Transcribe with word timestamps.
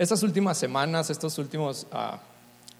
Estas 0.00 0.22
últimas 0.22 0.56
semanas, 0.56 1.10
estos 1.10 1.36
últimos 1.36 1.86
ah, 1.92 2.18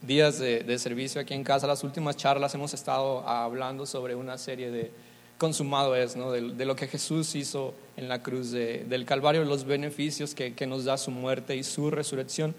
días 0.01 0.39
de, 0.39 0.79
servicio 0.79 1.21
aquí 1.21 1.35
en 1.35 1.45
casa, 1.45 1.67
las 1.67 1.85
últimas 1.85 2.17
charlas 2.17 2.55
hemos 2.55 2.73
estado 2.73 3.29
hablando 3.29 3.85
sobre 3.85 4.15
una 4.15 4.39
serie 4.39 4.71
de 4.71 4.91
consumado 5.37 5.95
es, 5.95 6.17
¿no? 6.17 6.33
de, 6.33 6.65
lo 6.65 6.75
que 6.75 6.89
Jesús 6.89 7.35
hizo 7.35 7.75
en 7.99 8.09
la 8.09 8.23
cruz 8.23 8.53
del 8.53 9.05
Calvario, 9.05 9.45
los 9.45 9.67
beneficios 9.67 10.35
que, 10.35 10.67
nos 10.67 10.87
da 10.87 10.97
su 10.97 11.11
muerte 11.11 11.55
y 11.57 11.63
su 11.63 11.91
resurrección. 11.91 12.55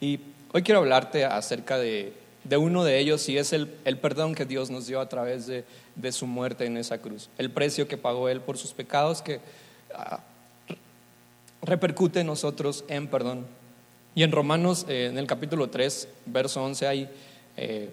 Y 0.00 0.20
hoy 0.54 0.62
quiero 0.62 0.80
hablarte 0.80 1.26
acerca 1.26 1.76
de, 1.76 2.14
uno 2.56 2.84
de 2.84 2.98
ellos 2.98 3.28
y 3.28 3.36
es 3.36 3.52
el, 3.52 3.68
perdón 4.00 4.34
que 4.34 4.46
Dios 4.46 4.70
nos 4.70 4.86
dio 4.86 5.00
a 5.00 5.08
través 5.10 5.46
de, 5.46 6.12
su 6.12 6.26
muerte 6.26 6.64
en 6.64 6.78
esa 6.78 6.96
cruz, 6.96 7.28
el 7.36 7.50
precio 7.50 7.86
que 7.86 7.98
pagó 7.98 8.30
Él 8.30 8.40
por 8.40 8.56
sus 8.56 8.72
pecados 8.72 9.20
que 9.20 9.40
ah, 9.94 10.20
repercute 11.60 12.20
en 12.20 12.28
nosotros 12.28 12.86
en 12.88 13.06
perdón. 13.06 13.60
Y 14.14 14.22
en 14.24 14.32
Romanos, 14.32 14.84
eh, 14.88 15.06
en 15.10 15.16
el 15.16 15.26
capítulo 15.26 15.70
3, 15.70 16.08
verso 16.26 16.62
11, 16.62 16.86
hay, 16.86 17.08
eh, 17.56 17.90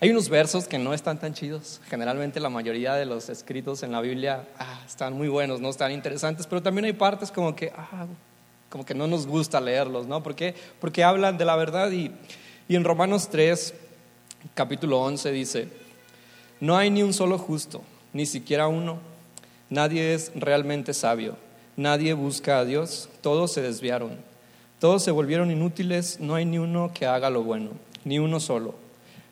hay 0.00 0.10
unos 0.10 0.28
versos 0.28 0.66
que 0.66 0.76
no 0.76 0.92
están 0.92 1.20
tan 1.20 1.34
chidos. 1.34 1.80
Generalmente 1.88 2.40
la 2.40 2.48
mayoría 2.48 2.94
de 2.94 3.06
los 3.06 3.28
escritos 3.28 3.84
en 3.84 3.92
la 3.92 4.00
Biblia 4.00 4.48
ah, 4.58 4.80
están 4.84 5.12
muy 5.12 5.28
buenos, 5.28 5.60
no 5.60 5.70
están 5.70 5.92
interesantes, 5.92 6.48
pero 6.48 6.62
también 6.62 6.86
hay 6.86 6.94
partes 6.94 7.30
como 7.30 7.54
que, 7.54 7.72
ah, 7.76 8.06
como 8.68 8.84
que 8.84 8.94
no 8.94 9.06
nos 9.06 9.24
gusta 9.24 9.60
leerlos, 9.60 10.08
¿no? 10.08 10.20
¿Por 10.20 10.34
qué? 10.34 10.56
Porque 10.80 11.04
hablan 11.04 11.38
de 11.38 11.44
la 11.44 11.54
verdad 11.54 11.92
y, 11.92 12.10
y 12.66 12.74
en 12.74 12.82
Romanos 12.82 13.28
3, 13.30 13.74
capítulo 14.54 15.00
11 15.00 15.30
dice, 15.30 15.68
no 16.58 16.76
hay 16.76 16.90
ni 16.90 17.04
un 17.04 17.12
solo 17.12 17.38
justo, 17.38 17.82
ni 18.12 18.26
siquiera 18.26 18.66
uno. 18.66 18.98
Nadie 19.70 20.12
es 20.12 20.32
realmente 20.34 20.92
sabio, 20.92 21.36
nadie 21.76 22.14
busca 22.14 22.58
a 22.58 22.64
Dios, 22.64 23.08
todos 23.20 23.52
se 23.52 23.62
desviaron. 23.62 24.31
Todos 24.82 25.04
se 25.04 25.12
volvieron 25.12 25.52
inútiles, 25.52 26.18
no 26.18 26.34
hay 26.34 26.44
ni 26.44 26.58
uno 26.58 26.90
que 26.92 27.06
haga 27.06 27.30
lo 27.30 27.44
bueno, 27.44 27.70
ni 28.04 28.18
uno 28.18 28.40
solo. 28.40 28.74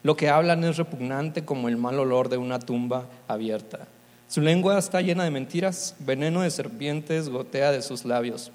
Lo 0.04 0.16
que 0.16 0.28
hablan 0.28 0.62
es 0.62 0.76
repugnante 0.76 1.44
como 1.44 1.68
el 1.68 1.76
mal 1.76 1.98
olor 1.98 2.28
de 2.28 2.36
una 2.36 2.60
tumba 2.60 3.06
abierta. 3.26 3.88
Su 4.28 4.42
lengua 4.42 4.78
está 4.78 5.00
llena 5.00 5.24
de 5.24 5.32
mentiras, 5.32 5.96
veneno 5.98 6.42
de 6.42 6.52
serpientes 6.52 7.28
gotea 7.28 7.72
de 7.72 7.82
sus 7.82 8.04
labios. 8.04 8.52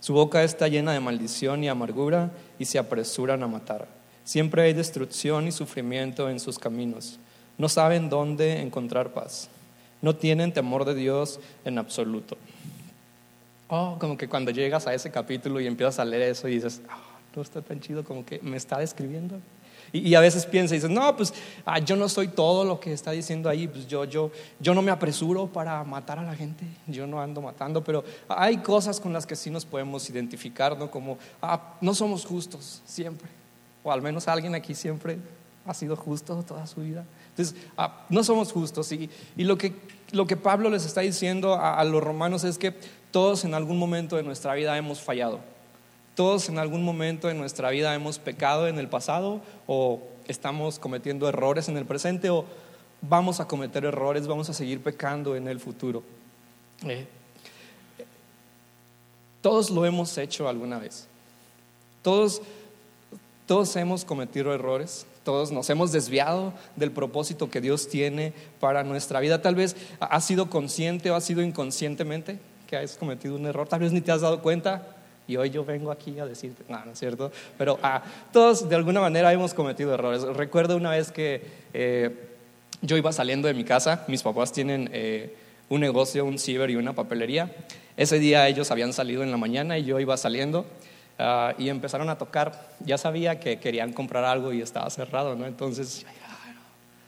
Su 0.00 0.14
boca 0.14 0.42
está 0.42 0.68
llena 0.68 0.94
de 0.94 1.00
maldición 1.00 1.64
y 1.64 1.68
amargura 1.68 2.30
y 2.58 2.64
se 2.64 2.78
apresuran 2.78 3.42
a 3.42 3.46
matar. 3.46 3.86
Siempre 4.24 4.62
hay 4.62 4.72
destrucción 4.72 5.48
y 5.48 5.52
sufrimiento 5.52 6.30
en 6.30 6.40
sus 6.40 6.58
caminos. 6.58 7.18
No 7.58 7.68
saben 7.68 8.08
dónde 8.08 8.62
encontrar 8.62 9.12
paz. 9.12 9.50
No 10.00 10.16
tienen 10.16 10.54
temor 10.54 10.86
de 10.86 10.94
Dios 10.94 11.40
en 11.66 11.76
absoluto. 11.76 12.38
Oh, 13.68 13.96
como 13.98 14.16
que 14.16 14.28
cuando 14.28 14.50
llegas 14.50 14.86
a 14.86 14.94
ese 14.94 15.10
capítulo 15.10 15.60
y 15.60 15.66
empiezas 15.66 15.98
a 15.98 16.04
leer 16.04 16.22
eso 16.22 16.48
y 16.48 16.54
dices, 16.54 16.80
oh, 16.88 17.36
no 17.36 17.42
está 17.42 17.60
tan 17.60 17.80
chido, 17.80 18.02
como 18.02 18.24
que 18.24 18.40
me 18.40 18.56
está 18.56 18.78
describiendo. 18.78 19.38
Y, 19.92 20.14
a 20.14 20.20
veces 20.20 20.44
piensas 20.44 20.72
y 20.72 20.74
dices, 20.76 20.90
no, 20.90 21.16
pues 21.16 21.32
ah, 21.64 21.78
yo 21.78 21.96
no 21.96 22.08
soy 22.08 22.28
todo 22.28 22.64
lo 22.64 22.78
que 22.78 22.92
está 22.92 23.10
diciendo 23.12 23.48
ahí, 23.48 23.66
pues 23.68 23.86
yo, 23.86 24.04
yo, 24.04 24.30
yo 24.60 24.74
no 24.74 24.82
me 24.82 24.90
apresuro 24.90 25.46
para 25.46 25.82
matar 25.84 26.18
a 26.18 26.22
la 26.22 26.34
gente, 26.34 26.64
yo 26.86 27.06
no 27.06 27.20
ando 27.20 27.40
matando, 27.40 27.82
pero 27.82 28.04
hay 28.28 28.58
cosas 28.58 29.00
con 29.00 29.12
las 29.12 29.26
que 29.26 29.34
sí 29.34 29.48
nos 29.50 29.64
podemos 29.64 30.08
identificar, 30.10 30.76
¿no? 30.76 30.90
Como, 30.90 31.16
ah, 31.40 31.74
no 31.80 31.94
somos 31.94 32.26
justos 32.26 32.82
siempre, 32.84 33.28
o 33.82 33.90
al 33.90 34.02
menos 34.02 34.28
alguien 34.28 34.54
aquí 34.54 34.74
siempre 34.74 35.18
ha 35.68 35.74
sido 35.74 35.96
justo 35.96 36.42
toda 36.42 36.66
su 36.66 36.80
vida. 36.80 37.04
Entonces, 37.30 37.54
ah, 37.76 38.06
no 38.08 38.24
somos 38.24 38.52
justos. 38.52 38.90
Y, 38.90 39.10
lo, 39.36 39.58
que, 39.58 39.74
lo, 40.12 40.26
que, 40.26 40.36
Pablo 40.36 40.70
les 40.70 40.86
está 40.86 41.02
diciendo 41.02 41.54
a, 41.54 41.84
los 41.84 42.02
romanos 42.02 42.42
es 42.44 42.56
que 42.56 42.74
todos 43.10 43.44
en 43.44 43.52
algún 43.52 43.78
momento 43.78 44.16
de 44.16 44.22
nuestra 44.22 44.54
vida 44.54 44.76
hemos 44.78 45.00
fallado. 45.00 45.40
Todos 46.14 46.48
en 46.48 46.58
algún 46.58 46.82
momento 46.82 47.28
de 47.28 47.34
nuestra 47.34 47.68
vida 47.68 47.94
hemos 47.94 48.18
pecado 48.18 48.66
en 48.66 48.78
el 48.78 48.88
pasado 48.88 49.42
o 49.66 50.00
estamos 50.26 50.78
cometiendo 50.78 51.28
errores 51.28 51.68
en 51.68 51.76
el 51.76 51.84
presente 51.84 52.30
o 52.30 52.46
vamos 53.02 53.38
a 53.38 53.46
cometer 53.46 53.84
errores, 53.84 54.26
vamos 54.26 54.48
a 54.48 54.54
seguir 54.54 54.82
pecando 54.82 55.36
en 55.36 55.48
el 55.48 55.60
futuro. 55.60 56.02
Eh, 56.86 57.06
todos 59.42 59.68
lo 59.68 59.84
hemos 59.84 60.16
hecho 60.16 60.48
alguna 60.48 60.78
vez. 60.78 61.06
Todos, 62.02 62.40
todos 63.46 63.76
hemos 63.76 64.06
cometido 64.06 64.52
errores, 64.54 65.06
todos 65.28 65.52
nos 65.52 65.68
hemos 65.68 65.92
desviado 65.92 66.54
del 66.74 66.90
propósito 66.90 67.50
que 67.50 67.60
Dios 67.60 67.86
tiene 67.86 68.32
para 68.60 68.82
nuestra 68.82 69.20
vida. 69.20 69.42
Tal 69.42 69.54
vez 69.54 69.76
has 70.00 70.24
sido 70.24 70.48
consciente 70.48 71.10
o 71.10 71.14
has 71.14 71.22
sido 71.22 71.42
inconscientemente 71.42 72.38
que 72.66 72.78
has 72.78 72.96
cometido 72.96 73.36
un 73.36 73.44
error, 73.44 73.68
tal 73.68 73.80
vez 73.80 73.92
ni 73.92 74.00
te 74.00 74.10
has 74.10 74.22
dado 74.22 74.40
cuenta. 74.40 74.96
Y 75.26 75.36
hoy 75.36 75.50
yo 75.50 75.66
vengo 75.66 75.90
aquí 75.90 76.18
a 76.18 76.24
decirte, 76.24 76.64
no, 76.66 76.82
no 76.82 76.92
es 76.92 76.98
cierto, 76.98 77.30
pero 77.58 77.78
ah, 77.82 78.02
todos 78.32 78.70
de 78.70 78.74
alguna 78.74 79.02
manera 79.02 79.30
hemos 79.30 79.52
cometido 79.52 79.92
errores. 79.92 80.22
Recuerdo 80.22 80.78
una 80.78 80.92
vez 80.92 81.12
que 81.12 81.42
eh, 81.74 82.30
yo 82.80 82.96
iba 82.96 83.12
saliendo 83.12 83.48
de 83.48 83.52
mi 83.52 83.64
casa, 83.64 84.06
mis 84.08 84.22
papás 84.22 84.50
tienen 84.50 84.88
eh, 84.94 85.36
un 85.68 85.82
negocio, 85.82 86.24
un 86.24 86.38
ciber 86.38 86.70
y 86.70 86.76
una 86.76 86.94
papelería. 86.94 87.54
Ese 87.98 88.18
día 88.18 88.48
ellos 88.48 88.70
habían 88.70 88.94
salido 88.94 89.22
en 89.22 89.30
la 89.30 89.36
mañana 89.36 89.76
y 89.76 89.84
yo 89.84 90.00
iba 90.00 90.16
saliendo 90.16 90.64
Ah, 91.18 91.52
y 91.58 91.68
empezaron 91.68 92.08
a 92.08 92.16
tocar. 92.16 92.68
Ya 92.84 92.96
sabía 92.96 93.40
que 93.40 93.58
querían 93.58 93.92
comprar 93.92 94.24
algo 94.24 94.52
y 94.52 94.62
estaba 94.62 94.88
cerrado, 94.90 95.34
¿no? 95.34 95.46
Entonces, 95.46 96.06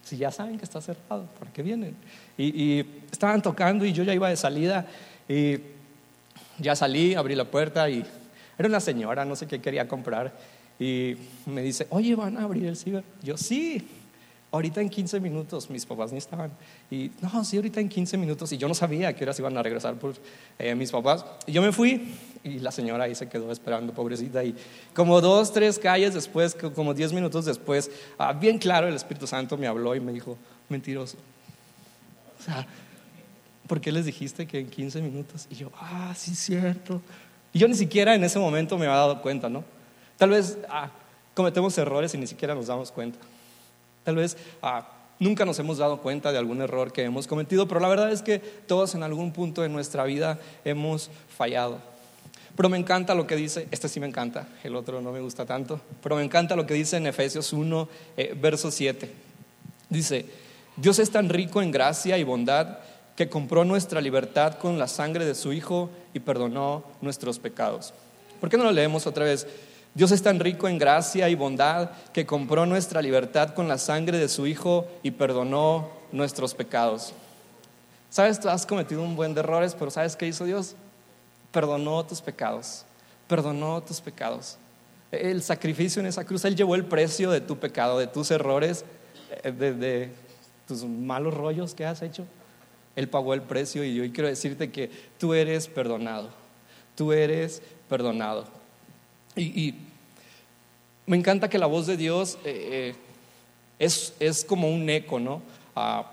si 0.02 0.16
ya 0.16 0.32
saben 0.32 0.58
que 0.58 0.64
está 0.64 0.80
cerrado, 0.80 1.26
¿por 1.38 1.48
qué 1.48 1.62
vienen? 1.62 1.94
Y, 2.36 2.84
estaban 3.12 3.40
tocando 3.40 3.84
y 3.84 3.92
yo 3.92 4.02
ya 4.02 4.12
iba 4.12 4.28
de 4.28 4.36
salida 4.36 4.86
y 5.28 5.58
ya 6.58 6.74
salí, 6.74 7.14
abrí 7.14 7.34
la 7.34 7.44
puerta 7.44 7.88
y 7.88 8.04
era 8.58 8.68
una 8.68 8.80
señora, 8.80 9.24
no 9.24 9.36
sé 9.36 9.46
qué 9.46 9.60
quería 9.60 9.86
comprar. 9.86 10.32
Y 10.78 11.16
me 11.46 11.62
dice, 11.62 11.86
oye, 11.90 12.14
¿van 12.14 12.36
a 12.38 12.42
abrir 12.42 12.66
el 12.66 12.76
ciber? 12.76 13.04
Yo, 13.22 13.36
sí 13.36 13.86
ahorita 14.52 14.80
en 14.80 14.88
15 14.88 15.20
minutos, 15.20 15.70
mis 15.70 15.86
papás 15.86 16.12
ni 16.12 16.18
estaban. 16.18 16.50
Y 16.90 17.10
no, 17.20 17.44
sí, 17.44 17.56
ahorita 17.56 17.80
en 17.80 17.88
15 17.88 18.16
minutos. 18.16 18.52
Y 18.52 18.58
yo 18.58 18.68
no 18.68 18.74
sabía 18.74 19.14
que 19.14 19.24
horas 19.24 19.38
iban 19.38 19.56
a 19.56 19.62
regresar 19.62 19.94
por 19.94 20.14
eh, 20.58 20.74
mis 20.74 20.90
papás. 20.90 21.24
Y 21.46 21.52
yo 21.52 21.62
me 21.62 21.72
fui 21.72 22.14
y 22.42 22.58
la 22.58 22.72
señora 22.72 23.04
ahí 23.04 23.14
se 23.14 23.28
quedó 23.28 23.52
esperando, 23.52 23.92
pobrecita. 23.92 24.42
Y 24.42 24.54
como 24.94 25.20
dos, 25.20 25.52
tres 25.52 25.78
calles 25.78 26.14
después, 26.14 26.56
como 26.74 26.94
10 26.94 27.12
minutos 27.12 27.44
después, 27.44 27.90
ah, 28.18 28.32
bien 28.32 28.58
claro, 28.58 28.88
el 28.88 28.94
Espíritu 28.94 29.26
Santo 29.26 29.56
me 29.56 29.66
habló 29.66 29.94
y 29.94 30.00
me 30.00 30.12
dijo, 30.12 30.36
mentiroso. 30.68 31.16
O 32.38 32.42
sea, 32.42 32.66
¿por 33.66 33.80
qué 33.80 33.92
les 33.92 34.06
dijiste 34.06 34.46
que 34.46 34.60
en 34.60 34.70
15 34.70 35.02
minutos? 35.02 35.46
Y 35.50 35.56
yo, 35.56 35.70
ah, 35.76 36.14
sí, 36.16 36.34
cierto. 36.34 37.00
Y 37.52 37.58
yo 37.58 37.68
ni 37.68 37.74
siquiera 37.74 38.14
en 38.14 38.24
ese 38.24 38.38
momento 38.38 38.78
me 38.78 38.86
había 38.86 38.96
dado 38.96 39.22
cuenta, 39.22 39.48
¿no? 39.48 39.64
Tal 40.16 40.30
vez 40.30 40.58
ah, 40.68 40.90
cometemos 41.34 41.76
errores 41.78 42.14
y 42.14 42.18
ni 42.18 42.26
siquiera 42.26 42.54
nos 42.54 42.66
damos 42.66 42.90
cuenta. 42.90 43.18
Tal 44.04 44.16
vez 44.16 44.36
ah, 44.62 44.88
nunca 45.18 45.44
nos 45.44 45.58
hemos 45.58 45.78
dado 45.78 46.00
cuenta 46.00 46.32
de 46.32 46.38
algún 46.38 46.60
error 46.62 46.92
que 46.92 47.04
hemos 47.04 47.26
cometido, 47.26 47.68
pero 47.68 47.80
la 47.80 47.88
verdad 47.88 48.10
es 48.10 48.22
que 48.22 48.38
todos 48.38 48.94
en 48.94 49.02
algún 49.02 49.32
punto 49.32 49.62
de 49.62 49.68
nuestra 49.68 50.04
vida 50.04 50.38
hemos 50.64 51.10
fallado. 51.36 51.78
Pero 52.56 52.68
me 52.68 52.78
encanta 52.78 53.14
lo 53.14 53.26
que 53.26 53.36
dice, 53.36 53.68
este 53.70 53.88
sí 53.88 54.00
me 54.00 54.06
encanta, 54.06 54.48
el 54.64 54.74
otro 54.74 55.00
no 55.00 55.12
me 55.12 55.20
gusta 55.20 55.46
tanto, 55.46 55.80
pero 56.02 56.16
me 56.16 56.24
encanta 56.24 56.56
lo 56.56 56.66
que 56.66 56.74
dice 56.74 56.96
en 56.96 57.06
Efesios 57.06 57.52
1, 57.52 57.88
eh, 58.16 58.36
verso 58.38 58.70
7. 58.70 59.10
Dice, 59.88 60.26
Dios 60.76 60.98
es 60.98 61.10
tan 61.10 61.28
rico 61.28 61.62
en 61.62 61.70
gracia 61.70 62.18
y 62.18 62.24
bondad 62.24 62.78
que 63.16 63.28
compró 63.28 63.64
nuestra 63.64 64.00
libertad 64.00 64.54
con 64.54 64.78
la 64.78 64.88
sangre 64.88 65.24
de 65.24 65.34
su 65.34 65.52
Hijo 65.52 65.90
y 66.14 66.20
perdonó 66.20 66.84
nuestros 67.00 67.38
pecados. 67.38 67.92
¿Por 68.40 68.48
qué 68.48 68.56
no 68.56 68.64
lo 68.64 68.72
leemos 68.72 69.06
otra 69.06 69.24
vez? 69.24 69.46
Dios 69.94 70.12
es 70.12 70.22
tan 70.22 70.38
rico 70.38 70.68
en 70.68 70.78
gracia 70.78 71.28
y 71.28 71.34
bondad 71.34 71.90
que 72.12 72.24
compró 72.24 72.64
nuestra 72.64 73.02
libertad 73.02 73.54
con 73.54 73.66
la 73.66 73.76
sangre 73.76 74.18
de 74.18 74.28
su 74.28 74.46
Hijo 74.46 74.86
y 75.02 75.10
perdonó 75.10 75.90
nuestros 76.12 76.54
pecados. 76.54 77.12
Sabes, 78.08 78.38
tú 78.38 78.48
has 78.48 78.66
cometido 78.66 79.02
un 79.02 79.16
buen 79.16 79.34
de 79.34 79.40
errores, 79.40 79.74
pero 79.76 79.90
¿sabes 79.90 80.14
qué 80.14 80.28
hizo 80.28 80.44
Dios? 80.44 80.76
Perdonó 81.50 82.04
tus 82.04 82.20
pecados, 82.20 82.84
perdonó 83.26 83.82
tus 83.82 84.00
pecados. 84.00 84.58
El 85.10 85.42
sacrificio 85.42 85.98
en 86.00 86.06
esa 86.06 86.24
cruz, 86.24 86.44
Él 86.44 86.54
llevó 86.54 86.76
el 86.76 86.84
precio 86.84 87.32
de 87.32 87.40
tu 87.40 87.58
pecado, 87.58 87.98
de 87.98 88.06
tus 88.06 88.30
errores, 88.30 88.84
eh, 89.42 89.50
de, 89.50 89.74
de 89.74 90.12
tus 90.68 90.84
malos 90.84 91.34
rollos 91.34 91.74
que 91.74 91.84
has 91.84 92.00
hecho. 92.02 92.24
Él 92.94 93.08
pagó 93.08 93.34
el 93.34 93.42
precio 93.42 93.82
y 93.82 93.94
yo 93.94 94.12
quiero 94.12 94.28
decirte 94.28 94.70
que 94.70 94.90
tú 95.18 95.34
eres 95.34 95.66
perdonado, 95.66 96.30
tú 96.94 97.12
eres 97.12 97.60
perdonado. 97.88 98.59
Y, 99.36 99.74
me 101.06 101.16
encanta 101.16 101.48
que 101.48 101.58
la 101.58 101.66
voz 101.66 101.88
de 101.88 101.96
Dios 101.96 102.38
eh, 102.44 102.94
eh, 103.80 104.14
es, 104.20 104.44
como 104.44 104.70
un 104.70 104.88
eco, 104.88 105.18
¿no? 105.18 105.42
Ah, 105.74 106.08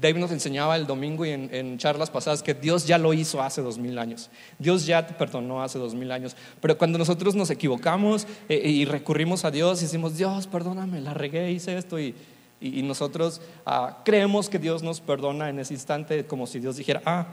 David 0.00 0.20
nos 0.20 0.32
enseñaba 0.32 0.74
el 0.76 0.86
domingo 0.86 1.24
y 1.24 1.30
en, 1.30 1.78
charlas 1.78 2.10
pasadas 2.10 2.42
que 2.42 2.52
Dios 2.52 2.86
ya 2.86 2.98
lo 2.98 3.14
hizo 3.14 3.40
hace 3.40 3.62
dos 3.62 3.78
mil 3.78 3.98
años. 3.98 4.28
Dios 4.58 4.86
ya 4.86 5.06
te 5.06 5.14
perdonó 5.14 5.62
hace 5.62 5.78
dos 5.78 5.94
mil 5.94 6.10
años. 6.10 6.36
Pero 6.60 6.76
cuando 6.76 6.98
nosotros 6.98 7.36
nos 7.36 7.50
equivocamos 7.50 8.26
eh, 8.48 8.60
y 8.68 8.84
recurrimos 8.84 9.44
a 9.44 9.52
Dios 9.52 9.80
y 9.80 9.84
decimos, 9.84 10.16
Dios, 10.16 10.48
perdóname, 10.48 11.00
la 11.00 11.14
regué, 11.14 11.50
hice 11.52 11.76
esto 11.76 11.98
y, 11.98 12.14
nosotros 12.60 13.40
ah, 13.64 14.02
creemos 14.04 14.50
que 14.50 14.58
Dios 14.58 14.82
nos 14.82 15.00
perdona 15.00 15.48
en 15.48 15.60
ese 15.60 15.72
instante 15.72 16.26
como 16.26 16.46
si 16.46 16.58
Dios 16.58 16.76
dijera, 16.76 17.00
ah, 17.06 17.26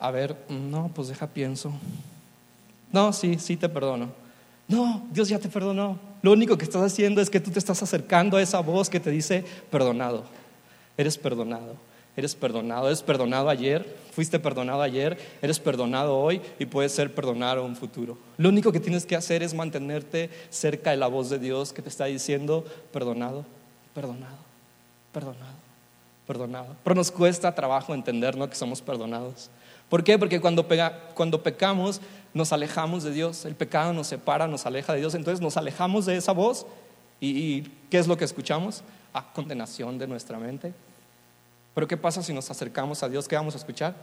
a 0.00 0.10
ver, 0.10 0.36
no, 0.48 0.90
pues 0.92 1.06
deja 1.08 1.28
pienso 1.28 1.72
No, 2.94 3.12
sí, 3.12 3.40
sí 3.40 3.56
te 3.56 3.68
perdono. 3.68 4.12
No, 4.68 5.04
Dios 5.10 5.28
ya 5.28 5.40
te 5.40 5.48
perdonó. 5.48 5.98
Lo 6.22 6.30
único 6.30 6.56
que 6.56 6.62
estás 6.62 6.80
haciendo 6.80 7.20
es 7.20 7.28
que 7.28 7.40
tú 7.40 7.50
te 7.50 7.58
estás 7.58 7.82
acercando 7.82 8.36
a 8.36 8.42
esa 8.42 8.60
voz 8.60 8.88
que 8.88 9.00
te 9.00 9.10
dice, 9.10 9.44
perdonado, 9.68 10.22
eres 10.96 11.18
perdonado. 11.18 11.74
Eres 12.16 12.36
perdonado, 12.36 12.86
eres 12.86 13.02
perdonado 13.02 13.48
ayer, 13.48 13.96
fuiste 14.12 14.38
perdonado 14.38 14.82
ayer, 14.82 15.18
eres 15.42 15.58
perdonado 15.58 16.16
hoy 16.16 16.40
y 16.60 16.66
puedes 16.66 16.92
ser 16.92 17.12
perdonado 17.12 17.62
en 17.62 17.70
un 17.70 17.74
futuro. 17.74 18.16
Lo 18.36 18.50
único 18.50 18.70
que 18.70 18.78
tienes 18.78 19.04
que 19.04 19.16
hacer 19.16 19.42
es 19.42 19.52
mantenerte 19.52 20.30
cerca 20.48 20.92
de 20.92 20.96
la 20.96 21.08
voz 21.08 21.28
de 21.28 21.40
Dios 21.40 21.72
que 21.72 21.82
te 21.82 21.88
está 21.88 22.04
diciendo, 22.04 22.64
perdonado, 22.92 23.44
perdonado, 23.92 24.36
perdonado, 25.12 25.56
perdonado. 26.24 26.76
Pero 26.84 26.94
nos 26.94 27.10
cuesta 27.10 27.52
trabajo 27.52 27.92
entender 27.92 28.36
que 28.48 28.54
somos 28.54 28.80
perdonados. 28.80 29.50
¿Por 29.88 30.02
qué? 30.02 30.18
Porque 30.18 30.40
cuando, 30.40 30.66
cuando 31.14 31.42
pecamos 31.42 32.00
nos 32.32 32.52
alejamos 32.52 33.04
de 33.04 33.12
Dios, 33.12 33.44
el 33.44 33.54
pecado 33.54 33.92
nos 33.92 34.08
separa, 34.08 34.48
nos 34.48 34.66
aleja 34.66 34.92
de 34.92 34.98
Dios, 34.98 35.14
entonces 35.14 35.40
nos 35.40 35.56
alejamos 35.56 36.04
de 36.06 36.16
esa 36.16 36.32
voz 36.32 36.66
y, 37.20 37.62
¿qué 37.90 37.98
es 37.98 38.08
lo 38.08 38.16
que 38.16 38.24
escuchamos? 38.24 38.82
A 39.12 39.32
condenación 39.32 39.98
de 39.98 40.08
nuestra 40.08 40.38
mente, 40.38 40.74
pero 41.74 41.86
¿qué 41.88 41.96
pasa 41.96 42.22
si 42.22 42.32
nos 42.32 42.50
acercamos 42.50 43.02
a 43.02 43.08
Dios? 43.08 43.28
¿Qué 43.28 43.36
vamos 43.36 43.54
a 43.54 43.58
escuchar? 43.58 43.94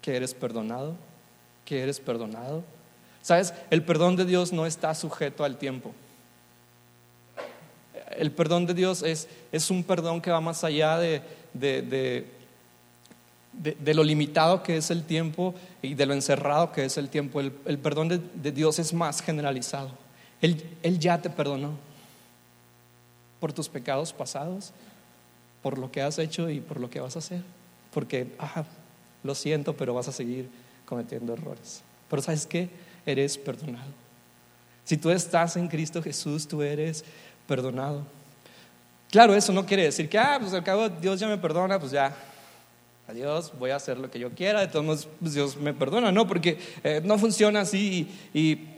Que 0.00 0.16
eres 0.16 0.34
perdonado, 0.34 0.96
que 1.64 1.82
eres 1.82 2.00
perdonado. 2.00 2.64
¿Sabes? 3.22 3.54
El 3.70 3.84
perdón 3.84 4.16
de 4.16 4.24
Dios 4.24 4.52
no 4.52 4.66
está 4.66 4.94
sujeto 4.94 5.44
al 5.44 5.56
tiempo. 5.56 5.92
El 8.16 8.32
perdón 8.32 8.66
de 8.66 8.74
Dios 8.74 9.02
es, 9.02 9.28
es 9.52 9.70
un 9.70 9.84
perdón 9.84 10.20
que 10.20 10.30
va 10.30 10.40
más 10.40 10.64
allá 10.64 10.98
de, 10.98 11.22
de, 11.54 12.26
lo 13.94 14.04
limitado 14.04 14.62
que 14.62 14.76
es 14.76 14.90
el 14.90 15.04
tiempo 15.04 15.54
y 15.82 15.94
de 15.94 16.06
lo 16.06 16.14
encerrado 16.14 16.72
que 16.72 16.84
es 16.84 16.96
el 16.96 17.08
tiempo. 17.08 17.40
El, 17.40 17.52
el 17.66 17.78
perdón 17.78 18.08
de, 18.08 18.52
Dios 18.52 18.78
es 18.78 18.92
más 18.92 19.22
generalizado. 19.22 19.90
Él, 20.40 20.64
él 20.82 20.98
ya 20.98 21.20
te 21.20 21.30
perdonó 21.30 21.72
por 23.40 23.52
tus 23.52 23.68
pecados 23.68 24.12
pasados 24.12 24.72
por 25.62 25.78
lo 25.78 25.90
que 25.90 26.02
has 26.02 26.18
hecho 26.18 26.50
y 26.50 26.60
por 26.60 26.80
lo 26.80 26.90
que 26.90 27.00
vas 27.00 27.16
a 27.16 27.20
hacer. 27.20 27.42
Porque, 27.92 28.34
ah, 28.38 28.64
lo 29.22 29.34
siento, 29.34 29.76
pero 29.76 29.94
vas 29.94 30.08
a 30.08 30.12
seguir 30.12 30.48
cometiendo 30.84 31.32
errores. 31.32 31.82
Pero 32.10 32.22
¿sabes 32.22 32.46
qué? 32.46 32.68
Eres 33.06 33.38
perdonado. 33.38 33.90
Si 34.84 34.96
tú 34.96 35.10
estás 35.10 35.56
en 35.56 35.68
Cristo 35.68 36.02
Jesús, 36.02 36.48
tú 36.48 36.62
eres 36.62 37.04
perdonado. 37.46 38.04
Claro, 39.10 39.34
eso 39.34 39.52
no 39.52 39.64
quiere 39.64 39.84
decir 39.84 40.08
que, 40.08 40.18
ah, 40.18 40.38
pues 40.40 40.52
al 40.52 40.64
cabo 40.64 40.88
Dios 40.88 41.20
ya 41.20 41.28
me 41.28 41.38
perdona, 41.38 41.78
pues 41.78 41.92
ya, 41.92 42.14
adiós, 43.12 43.52
voy 43.58 43.70
a 43.72 43.76
hacer 43.76 43.98
lo 43.98 44.10
que 44.10 44.18
yo 44.18 44.30
quiera, 44.30 44.60
de 44.60 44.68
todos 44.68 44.84
modos 44.86 45.08
pues 45.20 45.34
Dios 45.34 45.58
me 45.58 45.74
perdona, 45.74 46.10
no, 46.10 46.26
porque 46.26 46.58
eh, 46.82 47.02
no 47.04 47.18
funciona 47.18 47.60
así 47.60 48.08
y, 48.32 48.68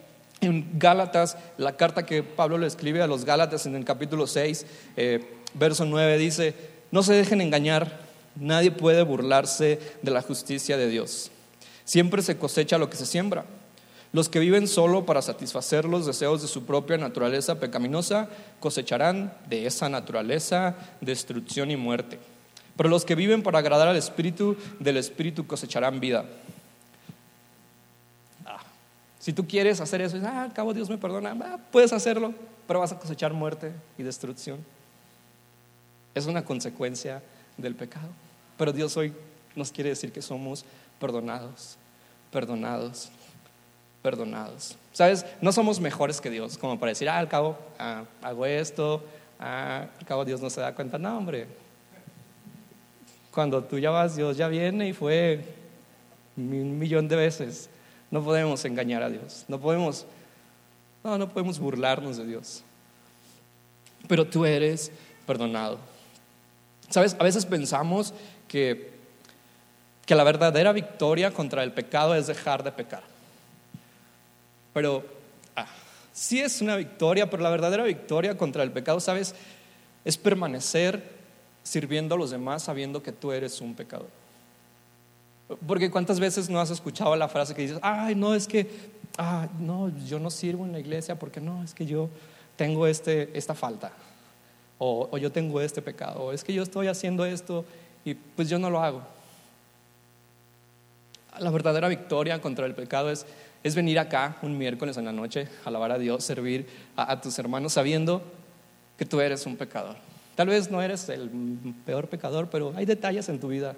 en 0.40 0.76
Gálatas, 0.76 1.38
la 1.56 1.76
carta 1.76 2.04
que 2.04 2.24
Pablo 2.24 2.58
le 2.58 2.66
escribe 2.66 3.00
a 3.00 3.06
los 3.06 3.24
Gálatas 3.24 3.64
en 3.66 3.76
el 3.76 3.84
capítulo 3.84 4.26
6, 4.26 4.66
eh, 4.96 5.24
verso 5.54 5.84
9 5.84 6.18
dice, 6.18 6.54
no 6.90 7.04
se 7.04 7.12
dejen 7.12 7.40
engañar, 7.40 8.00
nadie 8.34 8.72
puede 8.72 9.04
burlarse 9.04 9.78
de 10.02 10.10
la 10.10 10.20
justicia 10.20 10.76
de 10.76 10.88
Dios. 10.88 11.30
Siempre 11.84 12.20
se 12.20 12.36
cosecha 12.36 12.76
lo 12.76 12.90
que 12.90 12.96
se 12.96 13.06
siembra. 13.06 13.44
Los 14.12 14.28
que 14.28 14.40
viven 14.40 14.66
solo 14.66 15.06
para 15.06 15.22
satisfacer 15.22 15.84
los 15.84 16.06
deseos 16.06 16.42
de 16.42 16.48
su 16.48 16.64
propia 16.64 16.98
naturaleza 16.98 17.60
pecaminosa 17.60 18.28
cosecharán 18.58 19.32
de 19.48 19.66
esa 19.66 19.88
naturaleza 19.88 20.74
destrucción 21.00 21.70
y 21.70 21.76
muerte. 21.76 22.18
Pero 22.76 22.88
los 22.88 23.04
que 23.04 23.14
viven 23.14 23.42
para 23.42 23.58
agradar 23.58 23.88
al 23.88 23.96
Espíritu, 23.96 24.56
del 24.80 24.96
Espíritu 24.96 25.46
cosecharán 25.46 26.00
vida. 26.00 26.24
Ah, 28.44 28.60
si 29.18 29.32
tú 29.32 29.46
quieres 29.46 29.80
hacer 29.80 30.00
eso, 30.00 30.18
ah, 30.24 30.42
al 30.42 30.52
cabo 30.52 30.74
Dios 30.74 30.90
me 30.90 30.98
perdona, 30.98 31.36
ah, 31.40 31.58
puedes 31.70 31.92
hacerlo, 31.92 32.34
pero 32.66 32.80
vas 32.80 32.92
a 32.92 32.98
cosechar 32.98 33.32
muerte 33.32 33.72
y 33.96 34.02
destrucción. 34.02 34.58
Es 36.14 36.26
una 36.26 36.44
consecuencia 36.44 37.22
del 37.56 37.74
pecado. 37.74 38.08
Pero 38.56 38.72
Dios 38.72 38.96
hoy 38.96 39.12
nos 39.54 39.70
quiere 39.70 39.90
decir 39.90 40.12
que 40.12 40.22
somos 40.22 40.64
perdonados, 41.00 41.76
perdonados, 42.32 43.10
perdonados. 44.02 44.76
¿Sabes? 44.92 45.24
No 45.40 45.52
somos 45.52 45.80
mejores 45.80 46.20
que 46.20 46.30
Dios, 46.30 46.58
como 46.58 46.78
para 46.78 46.90
decir, 46.90 47.08
ah, 47.08 47.18
al 47.18 47.28
cabo 47.28 47.56
ah, 47.78 48.04
hago 48.22 48.46
esto, 48.46 49.02
ah, 49.38 49.86
al 49.98 50.06
cabo 50.06 50.24
Dios 50.24 50.40
no 50.40 50.50
se 50.50 50.60
da 50.60 50.74
cuenta. 50.74 50.98
No, 50.98 51.18
hombre. 51.18 51.46
Cuando 53.34 53.64
tú 53.64 53.80
ya 53.80 53.90
vas, 53.90 54.14
Dios 54.14 54.36
ya 54.36 54.46
viene 54.46 54.88
y 54.88 54.92
fue 54.92 55.44
un 56.36 56.78
millón 56.78 57.08
de 57.08 57.16
veces. 57.16 57.68
No 58.12 58.22
podemos 58.22 58.64
engañar 58.64 59.02
a 59.02 59.10
Dios. 59.10 59.44
No 59.48 59.58
podemos, 59.58 60.06
no, 61.02 61.18
no 61.18 61.28
podemos 61.28 61.58
burlarnos 61.58 62.16
de 62.16 62.26
Dios. 62.26 62.62
Pero 64.06 64.24
tú 64.24 64.44
eres 64.44 64.92
perdonado. 65.26 65.78
Sabes, 66.88 67.16
a 67.18 67.24
veces 67.24 67.44
pensamos 67.44 68.14
que, 68.46 68.92
que 70.06 70.14
la 70.14 70.22
verdadera 70.22 70.72
victoria 70.72 71.32
contra 71.32 71.64
el 71.64 71.72
pecado 71.72 72.14
es 72.14 72.28
dejar 72.28 72.62
de 72.62 72.70
pecar. 72.70 73.02
Pero 74.72 75.04
ah, 75.56 75.66
sí 76.12 76.40
es 76.40 76.60
una 76.60 76.76
victoria, 76.76 77.28
pero 77.28 77.42
la 77.42 77.50
verdadera 77.50 77.82
victoria 77.82 78.36
contra 78.38 78.62
el 78.62 78.70
pecado, 78.70 79.00
¿sabes? 79.00 79.34
Es 80.04 80.16
permanecer 80.16 81.23
sirviendo 81.64 82.14
a 82.14 82.18
los 82.18 82.30
demás 82.30 82.62
sabiendo 82.62 83.02
que 83.02 83.10
tú 83.10 83.32
eres 83.32 83.60
un 83.60 83.74
pecador. 83.74 84.08
Porque 85.66 85.90
cuántas 85.90 86.20
veces 86.20 86.48
no 86.48 86.60
has 86.60 86.70
escuchado 86.70 87.16
la 87.16 87.28
frase 87.28 87.54
que 87.54 87.62
dices, 87.62 87.78
ay, 87.82 88.14
no, 88.14 88.34
es 88.34 88.46
que, 88.46 88.70
ah, 89.18 89.48
no, 89.58 89.90
yo 90.06 90.20
no 90.20 90.30
sirvo 90.30 90.64
en 90.64 90.72
la 90.72 90.78
iglesia 90.78 91.18
porque 91.18 91.40
no, 91.40 91.64
es 91.64 91.74
que 91.74 91.84
yo 91.84 92.08
tengo 92.56 92.86
este, 92.86 93.36
esta 93.36 93.54
falta 93.54 93.92
o, 94.78 95.16
yo 95.18 95.32
tengo 95.32 95.60
este 95.60 95.80
pecado, 95.80 96.24
o 96.24 96.32
es 96.32 96.44
que 96.44 96.52
yo 96.52 96.62
estoy 96.62 96.88
haciendo 96.88 97.24
esto 97.24 97.64
y 98.04 98.14
pues 98.14 98.48
yo 98.48 98.58
no 98.58 98.70
lo 98.70 98.82
hago. 98.82 99.02
La 101.38 101.50
verdadera 101.50 101.88
victoria 101.88 102.40
contra 102.40 102.66
el 102.66 102.74
pecado 102.74 103.10
es, 103.10 103.24
es 103.62 103.74
venir 103.74 103.98
acá 103.98 104.36
un 104.42 104.56
miércoles 104.58 104.96
en 104.96 105.06
la 105.06 105.12
noche, 105.12 105.48
alabar 105.64 105.92
a 105.92 105.98
Dios, 105.98 106.22
servir 106.22 106.66
a 106.96 107.20
tus 107.20 107.38
hermanos 107.38 107.72
sabiendo 107.72 108.22
que 108.98 109.04
tú 109.04 109.20
eres 109.20 109.46
un 109.46 109.56
pecador. 109.56 109.96
Tal 110.34 110.48
vez 110.48 110.70
no 110.70 110.82
eres 110.82 111.08
el 111.08 111.30
peor 111.86 112.08
pecador, 112.08 112.48
pero 112.50 112.72
hay 112.76 112.86
detalles 112.86 113.28
en 113.28 113.38
tu 113.38 113.48
vida, 113.48 113.76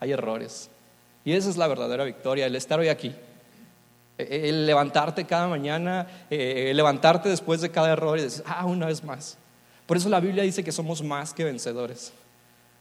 hay 0.00 0.12
errores. 0.12 0.70
Y 1.24 1.32
esa 1.32 1.50
es 1.50 1.56
la 1.56 1.66
verdadera 1.66 2.04
victoria, 2.04 2.46
el 2.46 2.56
estar 2.56 2.78
hoy 2.78 2.88
aquí, 2.88 3.14
el 4.16 4.66
levantarte 4.66 5.24
cada 5.24 5.48
mañana, 5.48 6.06
el 6.30 6.76
levantarte 6.76 7.28
después 7.28 7.60
de 7.60 7.70
cada 7.70 7.92
error 7.92 8.18
y 8.18 8.22
decir, 8.22 8.44
ah, 8.46 8.64
una 8.66 8.86
vez 8.86 9.02
más, 9.02 9.36
por 9.86 9.96
eso 9.96 10.08
la 10.08 10.20
Biblia 10.20 10.42
dice 10.42 10.62
que 10.62 10.72
somos 10.72 11.02
más 11.02 11.32
que 11.32 11.44
vencedores. 11.44 12.12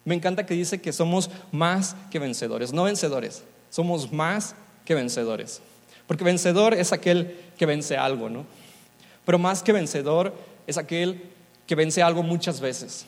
Me 0.03 0.15
encanta 0.15 0.45
que 0.45 0.53
dice 0.53 0.79
que 0.79 0.93
somos 0.93 1.29
más 1.51 1.95
que 2.11 2.19
vencedores, 2.19 2.71
no 2.71 2.83
vencedores, 2.83 3.43
somos 3.69 4.11
más 4.11 4.55
que 4.85 4.95
vencedores. 4.95 5.61
Porque 6.05 6.23
vencedor 6.23 6.73
es 6.73 6.93
aquel 6.93 7.35
que 7.57 7.65
vence 7.65 7.97
algo, 7.97 8.29
¿no? 8.29 8.45
Pero 9.25 9.39
más 9.39 9.61
que 9.61 9.73
vencedor 9.73 10.33
es 10.65 10.77
aquel 10.77 11.21
que 11.67 11.75
vence 11.75 12.01
algo 12.01 12.23
muchas 12.23 12.59
veces. 12.59 13.05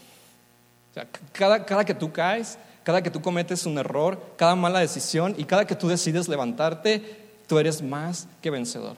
O 0.96 1.02
cada, 1.32 1.66
cada 1.66 1.86
que 1.86 1.94
tú 1.94 2.12
caes, 2.12 2.60
cada 2.84 3.02
que 3.02 3.10
tú 3.10 3.22
cometes 3.22 3.66
un 3.66 3.78
error, 3.78 4.20
cada 4.36 4.56
mala 4.56 4.80
decisión 4.80 5.34
y 5.38 5.46
cada 5.46 5.66
que 5.66 5.76
tú 5.76 5.88
decides 5.88 6.28
levantarte, 6.28 7.30
tú 7.48 7.58
eres 7.58 7.82
más 7.82 8.28
que 8.42 8.50
vencedor. 8.50 8.98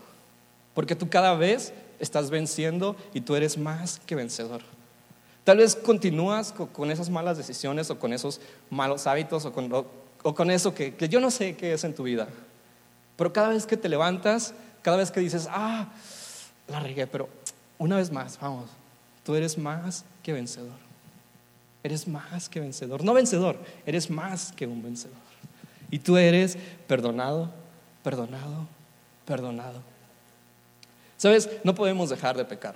Porque 0.73 0.95
tú 0.95 1.09
cada 1.09 1.35
vez 1.35 1.73
estás 1.99 2.29
venciendo 2.29 2.95
y 3.13 3.21
tú 3.21 3.35
eres 3.35 3.57
más 3.57 3.99
que 4.05 4.15
vencedor. 4.15 4.61
Tal 5.43 5.57
vez 5.57 5.75
continúas 5.75 6.51
con, 6.51 6.91
esas 6.91 7.09
malas 7.09 7.37
decisiones 7.37 7.89
o 7.89 7.99
con 7.99 8.13
esos 8.13 8.41
malos 8.69 9.07
hábitos 9.07 9.45
o 9.45 9.53
con, 10.33 10.51
eso 10.51 10.73
que, 10.73 10.95
yo 11.09 11.19
no 11.19 11.31
sé 11.31 11.55
qué 11.55 11.73
es 11.73 11.83
en 11.83 11.95
tu 11.95 12.03
vida. 12.03 12.27
Pero 13.15 13.33
cada 13.33 13.49
vez 13.49 13.65
que 13.65 13.77
te 13.77 13.89
levantas, 13.89 14.53
cada 14.81 14.97
vez 14.97 15.11
que 15.11 15.19
dices, 15.19 15.47
ah, 15.49 15.89
la 16.67 16.79
regué, 16.79 17.07
pero 17.07 17.27
una 17.77 17.97
vez 17.97 18.11
más, 18.11 18.39
vamos, 18.39 18.69
tú 19.23 19.35
eres 19.35 19.57
más 19.57 20.05
que 20.23 20.33
vencedor. 20.33 20.79
Eres 21.83 22.07
más 22.07 22.47
que 22.47 22.59
vencedor. 22.59 23.03
No 23.03 23.13
vencedor, 23.13 23.57
eres 23.85 24.09
más 24.09 24.51
que 24.51 24.67
un 24.67 24.83
vencedor. 24.83 25.17
Y 25.89 25.99
tú 25.99 26.17
eres 26.17 26.57
perdonado, 26.87 27.51
perdonado, 28.03 28.67
perdonado. 29.25 29.81
Sabes, 31.17 31.49
no 31.63 31.75
podemos 31.75 32.09
dejar 32.09 32.37
de 32.37 32.45
pecar. 32.45 32.75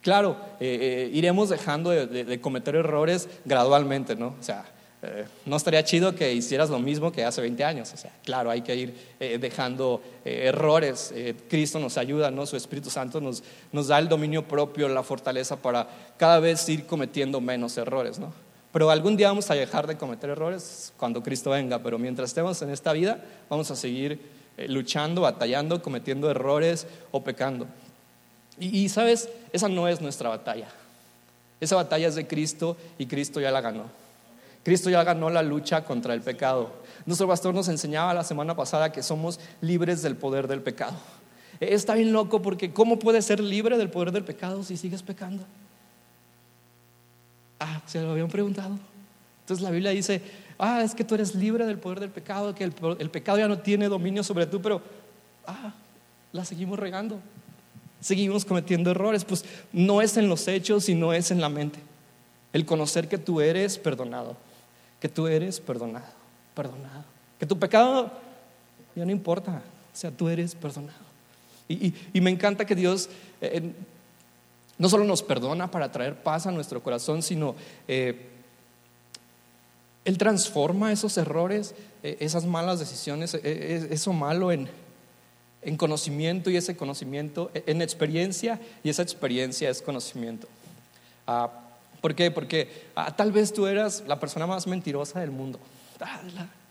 Claro, 0.00 0.36
eh, 0.60 0.78
eh, 0.80 1.10
iremos 1.12 1.48
dejando 1.48 1.90
de, 1.90 2.40
cometer 2.40 2.76
errores 2.76 3.28
gradualmente, 3.44 4.14
¿no? 4.14 4.34
O 4.38 4.42
sea, 4.42 4.64
eh, 5.02 5.26
no 5.46 5.56
estaría 5.56 5.84
chido 5.84 6.14
que 6.14 6.32
hicieras 6.32 6.70
lo 6.70 6.78
mismo 6.78 7.12
que 7.12 7.24
hace 7.24 7.40
20 7.40 7.64
años. 7.64 7.92
O 7.92 7.96
sea, 7.96 8.12
claro, 8.24 8.50
hay 8.50 8.62
que 8.62 8.74
ir 8.74 8.94
dejando 9.40 10.02
errores. 10.24 11.14
Cristo 11.48 11.78
nos 11.78 11.96
ayuda, 11.98 12.30
¿no? 12.30 12.46
Su 12.46 12.56
Espíritu 12.56 12.90
Santo 12.90 13.20
nos, 13.20 13.42
nos 13.72 13.88
da 13.88 13.98
el 13.98 14.08
dominio 14.08 14.46
propio, 14.46 14.88
la 14.88 15.02
fortaleza 15.02 15.56
para 15.56 15.88
cada 16.16 16.40
vez 16.40 16.68
ir 16.68 16.86
cometiendo 16.86 17.40
menos 17.40 17.76
errores, 17.78 18.18
¿no? 18.18 18.32
Pero 18.72 18.90
algún 18.90 19.16
día 19.16 19.28
vamos 19.28 19.50
a 19.50 19.54
dejar 19.54 19.86
de 19.86 19.96
cometer 19.96 20.30
errores 20.30 20.92
cuando 20.96 21.22
Cristo 21.22 21.50
venga, 21.50 21.78
pero 21.78 21.98
mientras 21.98 22.30
estemos 22.30 22.60
en 22.62 22.70
esta 22.70 22.92
vida, 22.92 23.24
vamos 23.48 23.70
a 23.70 23.76
seguir 23.76 24.20
eh, 24.58 24.68
luchando, 24.68 25.22
batallando, 25.22 25.82
cometiendo 25.82 26.30
errores 26.30 26.86
o 27.10 27.24
pecando. 27.24 27.66
Y, 28.60 28.88
sabes, 28.88 29.28
esa 29.52 29.68
no 29.68 29.86
es 29.86 30.00
nuestra 30.00 30.28
batalla. 30.28 30.68
Esa 31.60 31.76
batalla 31.76 32.08
es 32.08 32.16
de 32.16 32.26
Cristo 32.26 32.76
y 32.98 33.06
Cristo 33.06 33.40
ya 33.40 33.52
la 33.52 33.60
ganó. 33.60 33.84
Cristo 34.68 34.90
ya 34.90 35.02
ganó 35.02 35.30
la 35.30 35.42
lucha 35.42 35.82
contra 35.82 36.12
el 36.12 36.20
pecado. 36.20 36.70
Nuestro 37.06 37.26
pastor 37.26 37.54
nos 37.54 37.68
enseñaba 37.68 38.12
la 38.12 38.22
semana 38.22 38.54
pasada 38.54 38.92
que 38.92 39.02
somos 39.02 39.40
libres 39.62 40.02
del 40.02 40.14
poder 40.14 40.46
del 40.46 40.60
pecado. 40.60 40.92
Está 41.58 41.94
bien 41.94 42.12
loco 42.12 42.42
porque 42.42 42.70
¿cómo 42.70 42.98
puedes 42.98 43.24
ser 43.24 43.40
libre 43.40 43.78
del 43.78 43.88
poder 43.88 44.12
del 44.12 44.24
pecado 44.24 44.62
si 44.62 44.76
sigues 44.76 45.02
pecando? 45.02 45.42
Ah, 47.58 47.80
se 47.86 48.02
lo 48.02 48.10
habían 48.10 48.28
preguntado. 48.28 48.78
Entonces 49.40 49.64
la 49.64 49.70
Biblia 49.70 49.90
dice, 49.90 50.20
ah, 50.58 50.82
es 50.82 50.94
que 50.94 51.02
tú 51.02 51.14
eres 51.14 51.34
libre 51.34 51.64
del 51.64 51.78
poder 51.78 52.00
del 52.00 52.10
pecado, 52.10 52.54
que 52.54 52.64
el, 52.64 52.74
el 52.98 53.08
pecado 53.08 53.38
ya 53.38 53.48
no 53.48 53.60
tiene 53.60 53.88
dominio 53.88 54.22
sobre 54.22 54.44
tú, 54.44 54.60
pero, 54.60 54.82
ah, 55.46 55.72
la 56.32 56.44
seguimos 56.44 56.78
regando. 56.78 57.18
Seguimos 58.02 58.44
cometiendo 58.44 58.90
errores, 58.90 59.24
pues 59.24 59.46
no 59.72 60.02
es 60.02 60.18
en 60.18 60.28
los 60.28 60.46
hechos, 60.46 60.84
sino 60.84 61.14
es 61.14 61.30
en 61.30 61.40
la 61.40 61.48
mente. 61.48 61.78
El 62.52 62.66
conocer 62.66 63.08
que 63.08 63.16
tú 63.16 63.40
eres 63.40 63.78
perdonado, 63.78 64.36
que 65.00 65.08
tú 65.08 65.26
eres 65.26 65.60
perdonado, 65.60 66.06
perdonado. 66.54 67.04
Que 67.38 67.46
tu 67.46 67.58
pecado 67.58 68.10
ya 68.96 69.04
no 69.04 69.12
importa, 69.12 69.62
o 69.92 69.96
sea, 69.96 70.10
tú 70.10 70.28
eres 70.28 70.54
perdonado. 70.54 71.08
Y, 71.68 71.92
me 72.20 72.30
encanta 72.30 72.64
que 72.64 72.74
Dios 72.74 73.10
eh, 73.40 73.72
no 74.78 74.88
solo 74.88 75.04
nos 75.04 75.22
perdona 75.22 75.70
para 75.70 75.92
traer 75.92 76.22
paz 76.22 76.46
a 76.46 76.50
nuestro 76.50 76.82
corazón, 76.82 77.22
sino 77.22 77.54
eh, 77.86 78.28
Él 80.04 80.16
transforma 80.16 80.92
esos 80.92 81.18
errores, 81.18 81.74
eh, 82.02 82.16
esas 82.20 82.46
malas 82.46 82.78
decisiones, 82.78 83.34
eso 83.34 84.12
malo 84.14 84.50
en, 84.50 84.68
en 85.62 85.76
conocimiento 85.76 86.48
y 86.48 86.56
ese 86.56 86.76
conocimiento 86.76 87.50
en 87.54 87.82
experiencia 87.82 88.58
y 88.82 88.88
esa 88.88 89.02
experiencia 89.02 89.68
es 89.68 89.82
conocimiento. 89.82 90.48
Ah, 91.26 91.67
¿Por 92.00 92.14
qué? 92.14 92.30
Porque 92.30 92.86
ah, 92.94 93.14
tal 93.14 93.32
vez 93.32 93.52
tú 93.52 93.66
eras 93.66 94.04
la 94.06 94.18
persona 94.20 94.46
más 94.46 94.66
mentirosa 94.66 95.20
del 95.20 95.30
mundo. 95.30 95.58
Ah, 96.00 96.20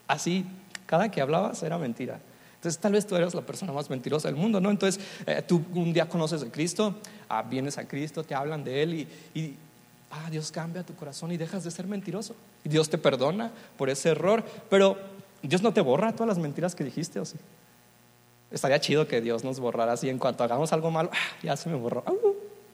así, 0.08 0.46
cada 0.86 1.10
que 1.10 1.22
hablabas 1.22 1.62
era 1.64 1.78
mentira. 1.78 2.20
Entonces 2.56 2.80
tal 2.80 2.94
vez 2.94 3.06
tú 3.06 3.16
eres 3.16 3.34
la 3.36 3.42
persona 3.42 3.72
más 3.72 3.90
mentirosa 3.90 4.28
del 4.30 4.36
mundo, 4.36 4.60
¿no? 4.60 4.72
Entonces 4.72 5.04
eh, 5.26 5.44
tú 5.46 5.64
un 5.74 5.94
día 5.94 6.10
conoces 6.10 6.42
a 6.42 6.52
Cristo, 6.52 6.96
vienes 7.50 7.78
a 7.78 7.88
Cristo, 7.88 8.24
te 8.24 8.34
hablan 8.34 8.64
de 8.64 8.82
Él 8.82 8.94
y, 8.94 9.08
y 9.40 9.56
Dios 10.32 10.52
cambia 10.52 10.84
tu 10.84 10.96
corazón 10.96 11.32
y 11.32 11.38
dejas 11.38 11.64
de 11.64 11.72
ser 11.72 11.86
mentiroso. 11.88 12.36
Y 12.64 12.70
Dios 12.70 12.90
te 12.90 12.98
perdona 12.98 13.52
por 13.78 13.90
ese 13.90 14.10
error, 14.10 14.44
pero 14.70 14.98
Dios 15.42 15.62
no 15.62 15.74
te 15.74 15.82
borra 15.82 16.14
todas 16.14 16.28
las 16.28 16.38
mentiras 16.38 16.74
que 16.74 16.84
dijiste, 16.84 17.20
¿o 17.20 17.26
sí? 17.26 17.38
Estaría 18.50 18.80
chido 18.80 19.08
que 19.08 19.20
Dios 19.22 19.44
nos 19.44 19.60
borrara 19.60 19.94
así 19.94 20.10
en 20.10 20.18
cuanto 20.18 20.44
hagamos 20.44 20.72
algo 20.72 20.90
malo, 20.90 21.10
ah, 21.14 21.38
ya 21.44 21.58
se 21.58 21.70
me 21.70 21.76
borró. 21.76 22.04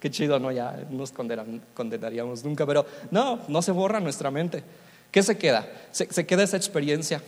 Qué 0.03 0.11
chido, 0.11 0.37
¿no? 0.37 0.51
Ya 0.51 0.85
nos 0.89 1.13
condenaríamos 1.13 2.43
nunca, 2.43 2.65
pero 2.65 2.85
no, 3.09 3.39
no 3.47 3.61
se 3.61 3.71
borra 3.71 4.01
nuestra 4.01 4.29
mente. 4.29 4.61
¿Qué 5.09 5.23
se 5.23 5.37
queda? 5.37 5.65
Se, 5.91 6.25
queda 6.25 6.43
esa 6.43 6.57
experiencia. 6.57 7.21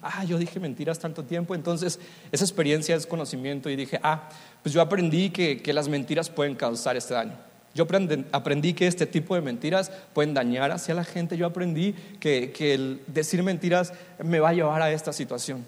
Ah, 0.00 0.24
yo 0.24 0.38
dije 0.38 0.58
mentiras 0.58 0.98
tanto 0.98 1.24
tiempo, 1.24 1.54
entonces 1.54 2.00
esa 2.32 2.42
experiencia 2.42 2.96
es 2.96 3.06
conocimiento 3.06 3.68
y 3.68 3.76
dije, 3.76 4.00
ah, 4.02 4.30
pues 4.62 4.74
yo 4.74 4.80
aprendí 4.80 5.28
que, 5.28 5.60
las 5.74 5.88
mentiras 5.88 6.30
pueden 6.30 6.54
causar 6.54 6.96
este 6.96 7.12
daño. 7.12 7.34
Yo 7.74 7.86
aprendí, 8.32 8.72
que 8.72 8.86
este 8.86 9.04
tipo 9.04 9.34
de 9.34 9.42
mentiras 9.42 9.92
pueden 10.14 10.32
dañar 10.32 10.70
hacia 10.70 10.94
la 10.94 11.04
gente. 11.04 11.36
Yo 11.36 11.46
aprendí 11.46 11.92
que, 12.18 12.50
que 12.50 12.72
el 12.72 13.02
decir 13.08 13.42
mentiras 13.42 13.92
me 14.24 14.40
va 14.40 14.48
a 14.48 14.52
llevar 14.54 14.80
a 14.80 14.90
esta 14.90 15.12
situación. 15.12 15.66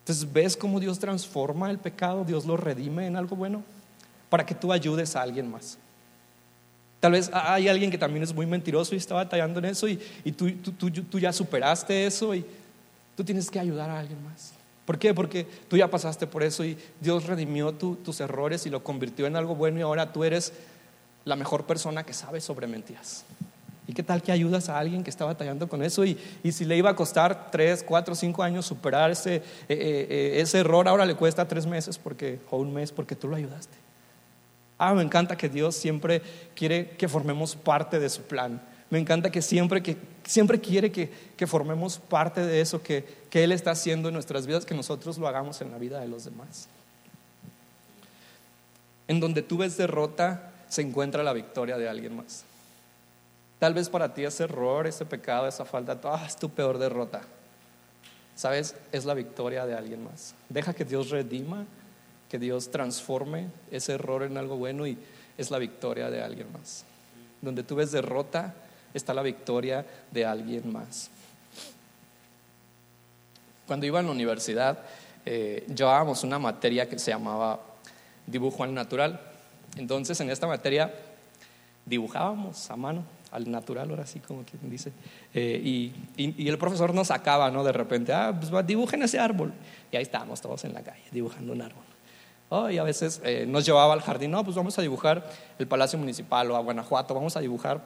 Entonces, 0.00 0.32
¿ves 0.32 0.56
cómo 0.56 0.80
Dios 0.80 0.98
transforma 0.98 1.70
el 1.70 1.78
pecado? 1.78 2.24
Dios 2.24 2.46
lo 2.46 2.56
redime 2.56 3.06
en 3.06 3.14
algo 3.14 3.36
bueno 3.36 3.62
para 4.28 4.44
que 4.44 4.54
tú 4.54 4.72
ayudes 4.72 5.16
a 5.16 5.22
alguien 5.22 5.50
más. 5.50 5.78
Tal 7.00 7.12
vez 7.12 7.30
hay 7.32 7.68
alguien 7.68 7.90
que 7.90 7.98
también 7.98 8.22
es 8.22 8.34
muy 8.34 8.46
mentiroso 8.46 8.94
y 8.94 8.98
está 8.98 9.14
batallando 9.14 9.58
en 9.58 9.66
eso 9.66 9.86
y, 9.86 9.96
tú, 10.32 11.18
ya 11.18 11.32
superaste 11.32 12.06
eso 12.06 12.34
y 12.34 12.44
tú 13.16 13.22
tienes 13.22 13.50
que 13.50 13.60
ayudar 13.60 13.90
a 13.90 13.98
alguien 13.98 14.22
más. 14.24 14.52
¿Por 14.84 14.98
qué? 14.98 15.12
Porque 15.12 15.46
tú 15.68 15.76
ya 15.76 15.88
pasaste 15.88 16.26
por 16.26 16.42
eso 16.42 16.64
y 16.64 16.78
Dios 17.00 17.26
redimió 17.26 17.72
tus 17.72 18.20
errores 18.20 18.66
y 18.66 18.70
lo 18.70 18.82
convirtió 18.82 19.26
en 19.26 19.36
algo 19.36 19.54
bueno 19.54 19.78
y 19.78 19.82
ahora 19.82 20.12
tú 20.12 20.24
eres 20.24 20.52
la 21.24 21.36
mejor 21.36 21.64
persona 21.64 22.04
que 22.04 22.12
sabe 22.12 22.40
sobre 22.40 22.66
mentiras. 22.66 23.24
¿Y 23.88 23.92
qué 23.92 24.02
tal 24.02 24.22
que 24.22 24.32
ayudas 24.32 24.68
a 24.68 24.78
alguien 24.78 25.04
que 25.04 25.10
está 25.10 25.24
batallando 25.24 25.68
con 25.68 25.82
eso? 25.82 26.04
Y, 26.04 26.18
si 26.50 26.64
le 26.64 26.76
iba 26.76 26.90
a 26.90 26.96
costar 26.96 27.50
tres, 27.50 27.84
cuatro, 27.86 28.14
cinco 28.14 28.42
años 28.42 28.66
superar 28.66 29.12
eh, 29.12 29.16
eh, 29.26 29.42
eh, 29.68 30.40
ese 30.40 30.58
error, 30.58 30.88
ahora 30.88 31.04
le 31.04 31.14
cuesta 31.14 31.46
tres 31.46 31.66
meses 31.66 31.98
porque, 31.98 32.40
o 32.50 32.56
un 32.56 32.72
mes 32.72 32.90
porque 32.90 33.14
tú 33.14 33.28
lo 33.28 33.36
ayudaste. 33.36 33.85
Ah, 34.78 34.94
me 34.94 35.02
encanta 35.02 35.36
que 35.36 35.48
Dios 35.48 35.74
siempre 35.74 36.22
quiere 36.54 36.90
que 36.90 37.08
formemos 37.08 37.56
parte 37.56 37.98
de 37.98 38.08
su 38.08 38.22
plan. 38.22 38.60
Me 38.90 38.98
encanta 38.98 39.30
que 39.30 39.42
siempre, 39.42 39.82
que, 39.82 39.96
siempre 40.24 40.60
quiere 40.60 40.92
que, 40.92 41.10
que 41.36 41.46
formemos 41.46 41.98
parte 41.98 42.40
de 42.40 42.60
eso 42.60 42.82
que, 42.82 43.04
que 43.30 43.42
Él 43.42 43.52
está 43.52 43.72
haciendo 43.72 44.08
en 44.08 44.14
nuestras 44.14 44.46
vidas, 44.46 44.64
que 44.64 44.74
nosotros 44.74 45.18
lo 45.18 45.26
hagamos 45.26 45.60
en 45.60 45.70
la 45.72 45.78
vida 45.78 46.00
de 46.00 46.08
los 46.08 46.24
demás. 46.24 46.68
En 49.08 49.18
donde 49.18 49.42
tú 49.42 49.58
ves 49.58 49.76
derrota, 49.76 50.52
se 50.68 50.82
encuentra 50.82 51.22
la 51.22 51.32
victoria 51.32 51.78
de 51.78 51.88
alguien 51.88 52.16
más. 52.16 52.44
Tal 53.58 53.72
vez 53.72 53.88
para 53.88 54.12
ti 54.12 54.24
ese 54.24 54.44
error, 54.44 54.86
ese 54.86 55.06
pecado, 55.06 55.48
esa 55.48 55.64
falta, 55.64 55.98
ah, 56.04 56.24
es 56.26 56.36
tu 56.36 56.50
peor 56.50 56.78
derrota. 56.78 57.22
¿Sabes? 58.34 58.76
Es 58.92 59.06
la 59.06 59.14
victoria 59.14 59.64
de 59.64 59.74
alguien 59.74 60.04
más. 60.04 60.34
Deja 60.48 60.74
que 60.74 60.84
Dios 60.84 61.08
redima, 61.08 61.64
que 62.28 62.38
Dios 62.38 62.70
transforme 62.70 63.48
ese 63.70 63.94
error 63.94 64.22
en 64.22 64.36
algo 64.36 64.56
bueno 64.56 64.86
y 64.86 64.98
es 65.38 65.50
la 65.50 65.58
victoria 65.58 66.10
de 66.10 66.22
alguien 66.22 66.52
más. 66.52 66.84
Donde 67.40 67.62
tú 67.62 67.76
ves 67.76 67.92
derrota, 67.92 68.54
está 68.94 69.14
la 69.14 69.22
victoria 69.22 69.84
de 70.10 70.24
alguien 70.24 70.72
más. 70.72 71.10
Cuando 73.66 73.86
iba 73.86 73.98
a 73.98 74.02
la 74.02 74.10
universidad, 74.10 74.78
eh, 75.24 75.66
llevábamos 75.74 76.24
una 76.24 76.38
materia 76.38 76.88
que 76.88 76.98
se 76.98 77.10
llamaba 77.10 77.60
dibujo 78.26 78.64
al 78.64 78.72
natural. 78.72 79.20
Entonces, 79.76 80.20
en 80.20 80.30
esta 80.30 80.46
materia 80.46 80.94
dibujábamos 81.84 82.70
a 82.70 82.76
mano 82.76 83.04
al 83.32 83.50
natural, 83.50 83.90
ahora 83.90 84.06
sí, 84.06 84.20
como 84.20 84.44
quien 84.44 84.70
dice. 84.70 84.92
Eh, 85.34 85.60
y, 85.62 85.92
y, 86.16 86.48
el 86.48 86.58
profesor 86.58 86.94
nos 86.94 87.08
sacaba, 87.08 87.50
¿no? 87.50 87.64
De 87.64 87.72
repente, 87.72 88.12
ah, 88.12 88.34
pues 88.38 88.66
dibujen 88.66 89.02
ese 89.02 89.18
árbol. 89.18 89.52
Y 89.92 89.96
ahí 89.96 90.02
estábamos 90.02 90.40
todos 90.40 90.64
en 90.64 90.72
la 90.72 90.82
calle, 90.82 91.02
dibujando 91.10 91.52
un 91.52 91.60
árbol. 91.62 91.84
Oh, 92.48 92.70
y 92.70 92.78
a 92.78 92.84
veces 92.84 93.20
eh, 93.24 93.44
nos 93.48 93.66
llevaba 93.66 93.92
al 93.92 94.02
jardín, 94.02 94.30
no, 94.30 94.44
pues 94.44 94.56
vamos 94.56 94.78
a 94.78 94.82
dibujar 94.82 95.28
el 95.58 95.66
Palacio 95.66 95.98
Municipal 95.98 96.48
o 96.50 96.56
a 96.56 96.60
Guanajuato, 96.60 97.12
vamos 97.14 97.36
a 97.36 97.40
dibujar 97.40 97.80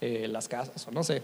eh, 0.00 0.26
las 0.28 0.48
casas 0.48 0.86
o 0.88 0.90
no 0.90 1.04
sé. 1.04 1.22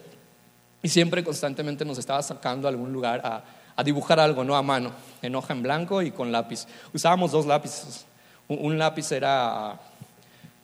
Y 0.83 0.89
siempre 0.89 1.25
constantemente 1.25 1.85
nos 1.85 1.99
estaba 1.99 2.23
sacando 2.23 2.69
a 2.69 2.71
algún 2.71 2.93
lugar 2.93 3.21
a, 3.25 3.43
a, 3.75 3.83
dibujar 3.83 4.21
algo, 4.21 4.45
no 4.45 4.55
a 4.55 4.63
mano, 4.63 4.93
en 5.21 5.35
hoja 5.35 5.53
en 5.53 5.63
blanco 5.63 6.01
y 6.01 6.13
con 6.13 6.31
lápiz. 6.31 6.67
Usábamos 6.95 7.33
dos 7.33 7.47
lápices. 7.47 8.07
un 8.49 8.79
lápiz 8.79 9.11
era 9.11 9.81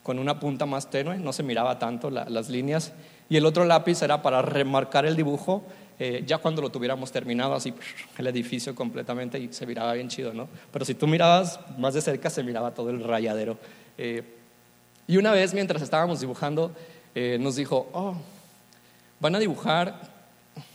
con 0.03 0.19
una 0.19 0.39
punta 0.39 0.65
más 0.65 0.89
tenue, 0.89 1.17
no 1.17 1.33
se 1.33 1.43
miraba 1.43 1.79
tanto 1.79 2.09
las 2.09 2.49
líneas, 2.49 2.91
y 3.29 3.37
el 3.37 3.45
otro 3.45 3.65
lápiz 3.65 4.01
era 4.01 4.21
para 4.21 4.41
remarcar 4.41 5.05
el 5.05 5.15
dibujo 5.15 5.63
eh, 5.99 6.23
ya 6.25 6.37
cuando 6.37 6.61
lo 6.61 6.69
tuviéramos 6.69 7.11
terminado, 7.11 7.53
así 7.53 7.73
el 8.17 8.27
edificio 8.27 8.73
completamente 8.73 9.39
y 9.39 9.53
se 9.53 9.65
miraba 9.65 9.93
bien 9.93 10.09
chido, 10.09 10.33
¿no? 10.33 10.47
Pero 10.71 10.85
si 10.85 10.95
tú 10.95 11.07
mirabas 11.07 11.59
más 11.77 11.93
de 11.93 12.01
cerca, 12.01 12.29
se 12.29 12.43
miraba 12.43 12.73
todo 12.73 12.89
el 12.89 13.03
rayadero. 13.03 13.57
Eh, 13.97 14.23
y 15.07 15.17
una 15.17 15.31
vez, 15.31 15.53
mientras 15.53 15.81
estábamos 15.81 16.19
dibujando, 16.19 16.71
eh, 17.13 17.37
nos 17.39 17.55
dijo, 17.55 17.89
oh, 17.93 18.15
van 19.19 19.35
a 19.35 19.39
dibujar, 19.39 20.01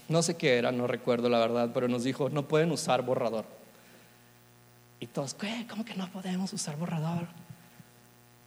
no 0.07 0.21
sé 0.21 0.37
qué 0.37 0.57
era, 0.57 0.71
no 0.71 0.87
recuerdo 0.87 1.29
la 1.29 1.39
verdad, 1.39 1.71
pero 1.73 1.87
nos 1.87 2.03
dijo, 2.03 2.29
no 2.29 2.47
pueden 2.47 2.71
usar 2.71 3.01
borrador. 3.01 3.45
Y 4.99 5.07
todos, 5.07 5.33
¿qué? 5.33 5.65
¿Cómo 5.69 5.85
que 5.85 5.95
no 5.95 6.09
podemos 6.11 6.51
usar 6.53 6.77
borrador? 6.77 7.27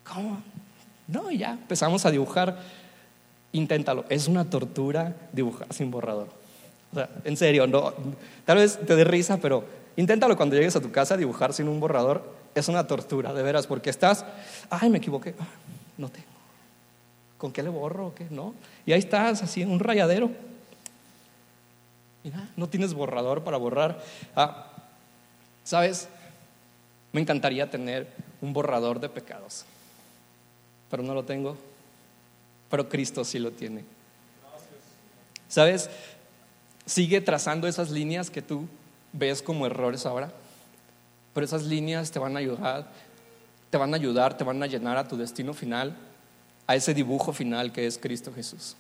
¿Cómo? 0.05 0.43
No, 1.09 1.31
y 1.31 1.39
ya 1.39 1.53
empezamos 1.53 2.05
a 2.07 2.11
dibujar. 2.11 2.59
Inténtalo. 3.53 4.05
Es 4.09 4.29
una 4.29 4.49
tortura 4.49 5.17
dibujar 5.33 5.73
sin 5.73 5.91
borrador. 5.91 6.42
O 6.93 6.97
sea, 6.97 7.09
en 7.25 7.37
serio, 7.37 7.67
no, 7.67 7.93
tal 8.45 8.59
vez 8.59 8.79
te 8.79 8.95
dé 8.95 9.05
risa, 9.05 9.39
pero 9.39 9.65
inténtalo 9.97 10.37
cuando 10.37 10.57
llegues 10.57 10.77
a 10.77 10.81
tu 10.81 10.93
casa 10.93 11.17
dibujar 11.17 11.53
sin 11.53 11.69
un 11.69 11.81
borrador. 11.81 12.43
Es 12.55 12.69
una 12.69 12.87
tortura, 12.87 13.33
de 13.33 13.43
veras, 13.43 13.67
porque 13.67 13.89
estás, 13.89 14.27
ay, 14.69 14.91
me 14.91 14.99
equivoqué, 14.99 15.35
ah, 15.39 15.47
no 15.97 16.09
tengo. 16.11 16.27
¿Con 17.39 17.51
qué 17.51 17.63
le 17.63 17.71
borro 17.71 18.09
o 18.09 18.15
qué? 18.15 18.27
No. 18.31 18.55
Y 18.85 18.93
ahí 18.93 18.99
estás, 18.99 19.43
así 19.43 19.63
en 19.63 19.71
un 19.71 19.81
rayadero. 19.81 20.31
Mira, 22.25 22.49
no 22.57 22.69
tienes 22.69 22.93
borrador 22.93 23.43
para 23.43 23.57
borrar. 23.57 24.01
Ah, 24.37 24.69
¿Sabes? 25.65 26.09
Me 27.13 27.21
encantaría 27.21 27.71
tener 27.71 28.09
un 28.41 28.53
borrador 28.53 29.01
de 29.01 29.09
pecados 29.09 29.65
pero 30.93 31.03
no 31.03 31.15
lo 31.15 31.25
tengo. 31.25 31.57
Pero 32.69 32.87
Cristo 32.87 33.25
sí 33.25 33.39
lo 33.39 33.51
tiene. 33.51 33.83
¿Sabes? 35.49 35.89
Sigue 36.87 37.21
trazando 37.21 37.69
esas 37.69 37.91
líneas 37.91 38.31
que 38.31 38.43
tú 38.43 38.67
ves 39.13 39.43
como 39.43 39.67
errores 39.67 40.07
ahora. 40.07 40.33
Pero 41.35 41.45
esas 41.45 41.65
líneas 41.65 42.11
te 42.11 42.19
van 42.19 42.37
a 42.37 42.41
ayudar, 42.41 42.87
te 43.71 43.79
van 43.79 43.93
a 43.95 43.97
ayudar, 43.97 44.37
te 44.37 44.45
van 44.45 44.63
a 44.63 44.67
llenar 44.67 44.97
a 44.97 45.09
tu 45.09 45.17
destino 45.17 45.55
final, 45.55 45.97
a 46.67 46.77
ese 46.77 46.93
dibujo 46.93 47.33
final 47.33 47.73
que 47.73 47.87
es 47.87 47.99
Cristo 47.99 48.33
Jesús. 48.35 48.77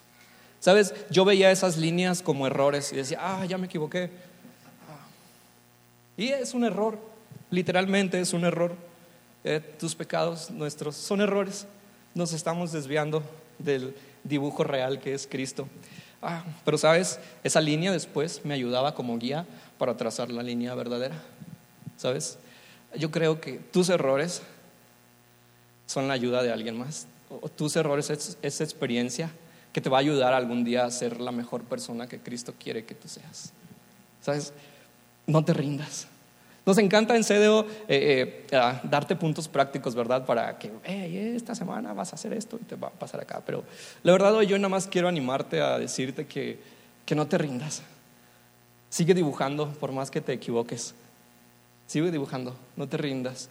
Sabes, 0.60 0.94
yo 1.10 1.24
veía 1.24 1.50
esas 1.50 1.76
líneas 1.76 2.22
como 2.22 2.46
errores 2.46 2.92
y 2.92 2.96
decía, 2.96 3.18
ah, 3.20 3.44
ya 3.46 3.58
me 3.58 3.66
equivoqué. 3.66 4.10
Y 6.16 6.28
es 6.28 6.54
un 6.54 6.64
error, 6.64 6.98
literalmente 7.50 8.20
es 8.20 8.32
un 8.32 8.44
error. 8.44 8.76
Eh, 9.44 9.60
tus 9.78 9.94
pecados 9.94 10.50
nuestros 10.50 10.94
son 10.94 11.20
errores. 11.20 11.66
Nos 12.14 12.32
estamos 12.32 12.70
desviando 12.70 13.22
del 13.58 13.96
dibujo 14.22 14.62
real 14.62 15.00
que 15.00 15.14
es 15.14 15.26
Cristo. 15.26 15.66
Ah, 16.22 16.44
pero 16.64 16.78
sabes, 16.78 17.18
esa 17.42 17.60
línea 17.60 17.90
después 17.90 18.44
me 18.44 18.54
ayudaba 18.54 18.94
como 18.94 19.18
guía 19.18 19.44
para 19.76 19.96
trazar 19.96 20.30
la 20.30 20.42
línea 20.42 20.74
verdadera. 20.74 21.16
¿Sabes? 21.96 22.38
Yo 22.96 23.10
creo 23.10 23.40
que 23.40 23.54
tus 23.54 23.88
errores 23.88 24.42
son 25.86 26.06
la 26.06 26.14
ayuda 26.14 26.42
de 26.42 26.52
alguien 26.52 26.78
más. 26.78 27.06
O 27.28 27.48
tus 27.48 27.74
errores 27.74 28.08
es 28.10 28.38
esa 28.40 28.62
experiencia 28.62 29.30
que 29.72 29.80
te 29.80 29.88
va 29.88 29.96
a 29.98 30.00
ayudar 30.00 30.32
algún 30.32 30.64
día 30.64 30.84
a 30.84 30.90
ser 30.90 31.20
la 31.20 31.32
mejor 31.32 31.64
persona 31.64 32.06
que 32.06 32.20
Cristo 32.20 32.54
quiere 32.58 32.84
que 32.84 32.94
tú 32.94 33.08
seas. 33.08 33.52
¿Sabes? 34.20 34.52
No 35.26 35.44
te 35.44 35.52
rindas. 35.52 36.06
Nos 36.64 36.78
encanta 36.78 37.16
en 37.16 37.24
CDO 37.24 37.66
eh, 37.88 38.46
eh, 38.50 38.80
darte 38.84 39.16
puntos 39.16 39.48
prácticos, 39.48 39.94
¿verdad? 39.94 40.24
Para 40.24 40.58
que 40.58 40.70
esta 41.34 41.54
semana 41.54 41.92
vas 41.92 42.12
a 42.12 42.16
hacer 42.16 42.32
esto 42.32 42.58
y 42.60 42.64
te 42.64 42.76
va 42.76 42.88
a 42.88 42.92
pasar 42.92 43.20
acá. 43.20 43.42
Pero 43.44 43.64
la 44.02 44.12
verdad 44.12 44.34
hoy 44.34 44.46
yo 44.46 44.56
nada 44.58 44.68
más 44.68 44.86
quiero 44.86 45.08
animarte 45.08 45.60
a 45.60 45.78
decirte 45.78 46.26
que, 46.26 46.60
que 47.04 47.14
no 47.14 47.26
te 47.26 47.36
rindas. 47.36 47.82
Sigue 48.90 49.14
dibujando 49.14 49.70
por 49.70 49.90
más 49.90 50.10
que 50.10 50.20
te 50.20 50.32
equivoques. 50.32 50.94
Sigue 51.86 52.10
dibujando, 52.10 52.54
no 52.76 52.88
te 52.88 52.96
rindas. 52.96 53.48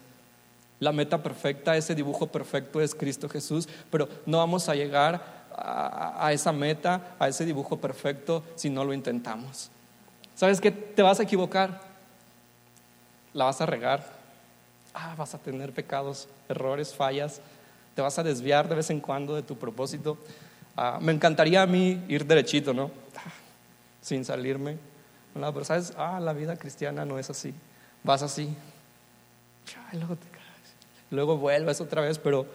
La 0.79 0.91
meta 0.91 1.21
perfecta, 1.21 1.75
ese 1.75 1.93
dibujo 1.93 2.27
perfecto 2.27 2.81
es 2.81 2.95
Cristo 2.95 3.29
Jesús, 3.29 3.67
pero 3.91 4.07
no 4.25 4.37
vamos 4.37 4.67
a 4.67 4.73
llegar 4.73 5.41
a, 5.55 6.31
esa 6.33 6.51
meta, 6.51 7.15
a 7.19 7.27
ese 7.27 7.45
dibujo 7.45 7.77
perfecto, 7.77 8.43
si 8.55 8.69
no 8.69 8.83
lo 8.83 8.93
intentamos. 8.93 9.69
¿Sabes 10.33 10.59
que 10.61 10.71
Te 10.71 11.01
vas 11.03 11.19
a 11.19 11.23
equivocar, 11.23 11.90
la 13.33 13.45
vas 13.45 13.61
a 13.61 13.65
regar, 13.65 14.05
ah, 14.93 15.15
vas 15.17 15.33
a 15.33 15.37
tener 15.37 15.73
pecados, 15.73 16.27
errores, 16.49 16.93
fallas, 16.93 17.41
te 17.95 18.01
vas 18.01 18.17
a 18.19 18.23
desviar 18.23 18.67
de 18.69 18.75
vez 18.75 18.89
en 18.89 18.99
cuando 18.99 19.35
de 19.35 19.43
tu 19.43 19.57
propósito. 19.57 20.17
Ah, 20.75 20.99
me 21.01 21.11
encantaría 21.11 21.61
a 21.61 21.67
mí 21.67 22.03
ir 22.07 22.25
derechito, 22.25 22.73
¿no? 22.73 22.91
Ah, 23.17 23.31
sin 24.01 24.25
salirme. 24.25 24.77
pero 25.33 25.63
sabes, 25.63 25.93
ah, 25.97 26.19
la 26.19 26.33
vida 26.33 26.57
cristiana 26.57 27.05
no 27.05 27.19
es 27.19 27.29
así. 27.29 27.53
Vas 28.03 28.23
así, 28.23 28.55
luego 29.93 30.15
te 30.15 30.27
luego 31.11 31.37
vuelves 31.37 31.81
otra 31.81 32.01
vez, 32.01 32.17
pero 32.17 32.47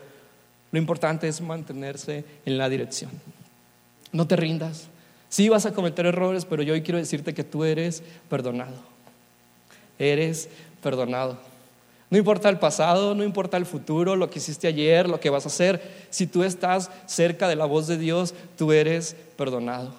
lo 0.72 0.78
importante 0.78 1.28
es 1.28 1.40
mantenerse 1.40 2.24
en 2.44 2.58
la 2.58 2.68
dirección. 2.68 3.12
No 4.12 4.26
te 4.26 4.34
rindas. 4.34 4.88
Sí 5.28 5.48
vas 5.48 5.66
a 5.66 5.72
cometer 5.72 6.06
errores, 6.06 6.44
pero 6.44 6.62
yo 6.62 6.72
hoy 6.74 6.82
quiero 6.82 6.98
decirte 6.98 7.34
que 7.34 7.44
tú 7.44 7.64
eres 7.64 8.02
perdonado. 8.28 8.95
Eres 9.98 10.48
perdonado. 10.82 11.38
No 12.08 12.18
importa 12.18 12.48
el 12.48 12.58
pasado, 12.58 13.14
no 13.14 13.24
importa 13.24 13.56
el 13.56 13.66
futuro, 13.66 14.14
lo 14.14 14.30
que 14.30 14.38
hiciste 14.38 14.68
ayer, 14.68 15.08
lo 15.08 15.18
que 15.18 15.30
vas 15.30 15.44
a 15.44 15.48
hacer. 15.48 16.06
Si 16.10 16.26
tú 16.26 16.44
estás 16.44 16.90
cerca 17.06 17.48
de 17.48 17.56
la 17.56 17.64
voz 17.64 17.88
de 17.88 17.98
Dios, 17.98 18.32
tú 18.56 18.72
eres 18.72 19.16
perdonado, 19.36 19.92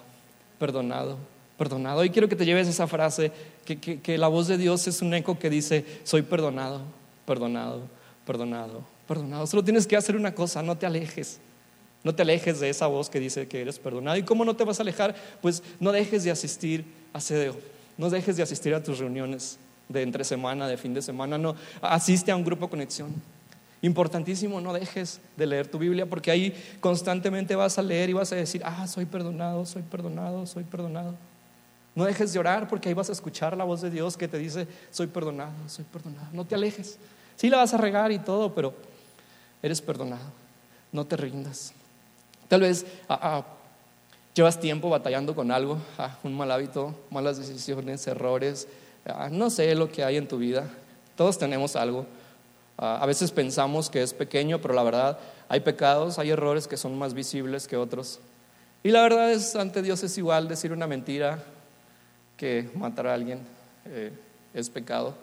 perdonado, 0.58 1.18
perdonado. 1.58 2.04
Y 2.04 2.10
quiero 2.10 2.28
que 2.28 2.36
te 2.36 2.46
lleves 2.46 2.66
esa 2.66 2.86
frase, 2.86 3.30
que, 3.66 3.78
que 3.78 4.16
la 4.16 4.28
voz 4.28 4.48
de 4.48 4.56
Dios 4.56 4.88
es 4.88 5.02
un 5.02 5.12
eco 5.12 5.38
que 5.38 5.50
dice, 5.50 5.84
soy 6.04 6.22
perdonado, 6.22 6.80
perdonado, 7.26 7.82
perdonado, 8.26 8.84
perdonado. 9.06 9.46
Solo 9.46 9.62
tienes 9.62 9.86
que 9.86 9.96
hacer 9.96 10.16
una 10.16 10.34
cosa, 10.34 10.62
no 10.62 10.78
te 10.78 10.86
alejes. 10.86 11.40
No 12.04 12.14
te 12.14 12.22
alejes 12.22 12.60
de 12.60 12.70
esa 12.70 12.86
voz 12.86 13.10
que 13.10 13.20
dice 13.20 13.48
que 13.48 13.60
eres 13.60 13.78
perdonado. 13.78 14.16
¿Y 14.16 14.22
cómo 14.22 14.46
no 14.46 14.56
te 14.56 14.64
vas 14.64 14.78
a 14.78 14.82
alejar? 14.82 15.14
Pues 15.42 15.62
no 15.78 15.92
dejes 15.92 16.24
de 16.24 16.30
asistir 16.30 16.86
a 17.12 17.18
CDO. 17.18 17.56
No 17.98 18.08
dejes 18.08 18.36
de 18.36 18.42
asistir 18.42 18.72
a 18.74 18.82
tus 18.82 18.98
reuniones 18.98 19.58
de 19.88 20.02
entre 20.02 20.24
semana, 20.24 20.68
de 20.68 20.76
fin 20.76 20.94
de 20.94 21.02
semana. 21.02 21.38
No, 21.38 21.54
asiste 21.80 22.30
a 22.30 22.36
un 22.36 22.44
grupo 22.44 22.68
conexión. 22.68 23.14
Importantísimo, 23.80 24.60
no 24.60 24.72
dejes 24.72 25.20
de 25.36 25.46
leer 25.46 25.68
tu 25.68 25.78
Biblia 25.78 26.04
porque 26.06 26.30
ahí 26.30 26.52
constantemente 26.80 27.54
vas 27.54 27.78
a 27.78 27.82
leer 27.82 28.10
y 28.10 28.12
vas 28.12 28.32
a 28.32 28.36
decir, 28.36 28.60
ah, 28.64 28.86
soy 28.88 29.04
perdonado, 29.04 29.64
soy 29.64 29.82
perdonado, 29.82 30.46
soy 30.46 30.64
perdonado. 30.64 31.14
No 31.94 32.04
dejes 32.04 32.32
de 32.32 32.38
orar 32.38 32.68
porque 32.68 32.88
ahí 32.88 32.94
vas 32.94 33.08
a 33.08 33.12
escuchar 33.12 33.56
la 33.56 33.64
voz 33.64 33.80
de 33.80 33.90
Dios 33.90 34.16
que 34.16 34.26
te 34.26 34.38
dice, 34.38 34.66
soy 34.90 35.06
perdonado, 35.06 35.52
soy 35.68 35.84
perdonado. 35.84 36.26
No 36.32 36.44
te 36.44 36.54
alejes. 36.54 36.98
Sí 37.36 37.48
la 37.50 37.58
vas 37.58 37.72
a 37.72 37.76
regar 37.76 38.10
y 38.10 38.18
todo, 38.18 38.52
pero 38.52 38.74
eres 39.62 39.80
perdonado. 39.80 40.26
No 40.90 41.06
te 41.06 41.16
rindas. 41.16 41.72
Tal 42.48 42.62
vez 42.62 42.84
ah, 43.08 43.18
ah, 43.22 43.44
llevas 44.34 44.58
tiempo 44.58 44.88
batallando 44.88 45.34
con 45.36 45.52
algo, 45.52 45.78
ah, 45.98 46.16
un 46.24 46.36
mal 46.36 46.50
hábito, 46.50 46.94
malas 47.10 47.38
decisiones, 47.38 48.06
errores. 48.06 48.66
No 49.30 49.50
sé 49.50 49.74
lo 49.74 49.90
que 49.90 50.04
hay 50.04 50.16
en 50.16 50.28
tu 50.28 50.38
vida. 50.38 50.68
Todos 51.16 51.38
tenemos 51.38 51.76
algo. 51.76 52.06
a 52.76 53.04
veces 53.06 53.30
pensamos 53.32 53.90
que 53.90 54.02
es 54.02 54.14
pequeño, 54.14 54.60
pero 54.60 54.74
la 54.74 54.82
verdad 54.82 55.18
hay 55.48 55.60
pecados, 55.60 56.18
hay 56.18 56.30
errores 56.30 56.68
que 56.68 56.76
son 56.76 56.98
más 56.98 57.14
visibles 57.14 57.66
que 57.66 57.76
otros. 57.76 58.20
Y 58.82 58.90
la 58.90 59.02
verdad 59.02 59.32
es, 59.32 59.56
ante 59.56 59.82
Dios 59.82 60.02
es 60.02 60.16
igual 60.18 60.46
decir 60.46 60.72
una 60.72 60.86
mentira 60.86 61.42
que 62.36 62.70
matar 62.74 63.06
a 63.08 63.14
alguien 63.14 63.40
eh, 63.86 64.12
es 64.54 64.70
pecado. 64.70 65.14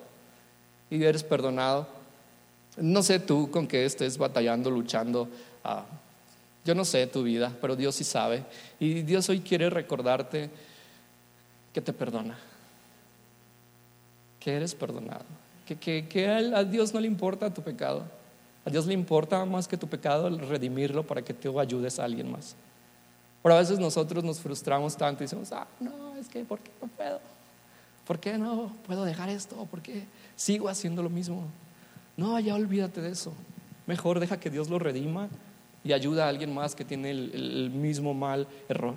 Y 0.90 1.02
eres 1.02 1.22
perdonado. 1.22 1.86
No 2.76 3.02
sé 3.02 3.18
tú 3.18 3.50
con 3.50 3.66
qué 3.66 3.84
estés 3.84 4.18
batallando, 4.18 4.70
luchando. 4.70 5.28
Ah, 5.64 5.84
yo 6.64 6.74
no 6.74 6.84
sé 6.84 7.06
tu 7.06 7.22
vida, 7.22 7.52
pero 7.60 7.76
Dios 7.76 7.94
sí 7.94 8.04
sabe. 8.04 8.44
Y 8.78 9.02
Dios 9.02 9.28
hoy 9.28 9.40
quiere 9.40 9.70
recordarte 9.70 10.50
que 11.72 11.80
te 11.80 11.92
perdona, 11.92 12.36
que 14.46 14.54
eres 14.54 14.76
perdonado, 14.76 15.24
que, 15.66 16.52
a 16.54 16.62
Dios 16.62 16.94
no 16.94 17.00
le 17.00 17.08
importa 17.08 17.52
tu 17.52 17.62
pecado. 17.62 18.04
A 18.64 18.70
Dios 18.70 18.86
le 18.86 18.94
importa 18.94 19.44
más 19.44 19.66
que 19.66 19.76
tu 19.76 19.88
pecado 19.88 20.28
el 20.28 20.38
redimirlo 20.38 21.04
para 21.04 21.20
que 21.20 21.34
tú 21.34 21.58
ayudes 21.58 21.98
a 21.98 22.04
alguien 22.04 22.30
más. 22.30 22.54
Pero 23.42 23.56
a 23.56 23.58
veces 23.58 23.80
nosotros 23.80 24.22
nos 24.22 24.38
frustramos 24.38 24.96
tanto 24.96 25.24
y 25.24 25.26
decimos, 25.26 25.50
ah, 25.50 25.66
no, 25.80 26.14
es 26.16 26.28
que 26.28 26.44
¿por 26.44 26.60
qué 26.60 26.70
no 26.80 26.86
puedo? 26.86 27.20
¿Por 28.06 28.20
qué 28.20 28.38
no 28.38 28.70
puedo 28.86 29.04
dejar 29.04 29.30
esto? 29.30 29.56
¿Por 29.68 29.82
qué 29.82 30.04
sigo 30.36 30.68
haciendo 30.68 31.02
lo 31.02 31.10
mismo? 31.10 31.42
No, 32.16 32.38
ya 32.38 32.54
olvídate 32.54 33.00
de 33.00 33.10
eso. 33.10 33.34
Mejor 33.88 34.20
deja 34.20 34.38
que 34.38 34.48
Dios 34.48 34.70
lo 34.70 34.78
redima 34.78 35.28
y 35.82 35.92
ayuda 35.92 36.26
a 36.26 36.28
alguien 36.28 36.54
más 36.54 36.76
que 36.76 36.84
tiene 36.84 37.10
el, 37.10 37.70
mismo 37.74 38.14
mal 38.14 38.46
error. 38.68 38.94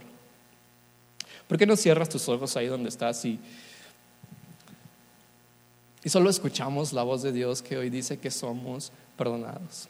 ¿Por 1.47 1.57
qué 1.57 1.65
no 1.65 1.75
cierras 1.75 2.07
tus 2.07 2.29
ojos 2.29 2.55
ahí 2.55 2.67
donde 2.67 2.89
estás 2.89 3.25
y, 3.25 3.39
y 6.03 6.09
solo 6.09 6.29
escuchamos 6.29 6.93
la 6.93 7.03
voz 7.03 7.21
de 7.21 7.31
Dios 7.31 7.62
que 7.62 7.77
hoy 7.77 7.89
dice 7.89 8.19
que 8.19 8.31
somos 8.31 8.91
perdonados? 9.17 9.89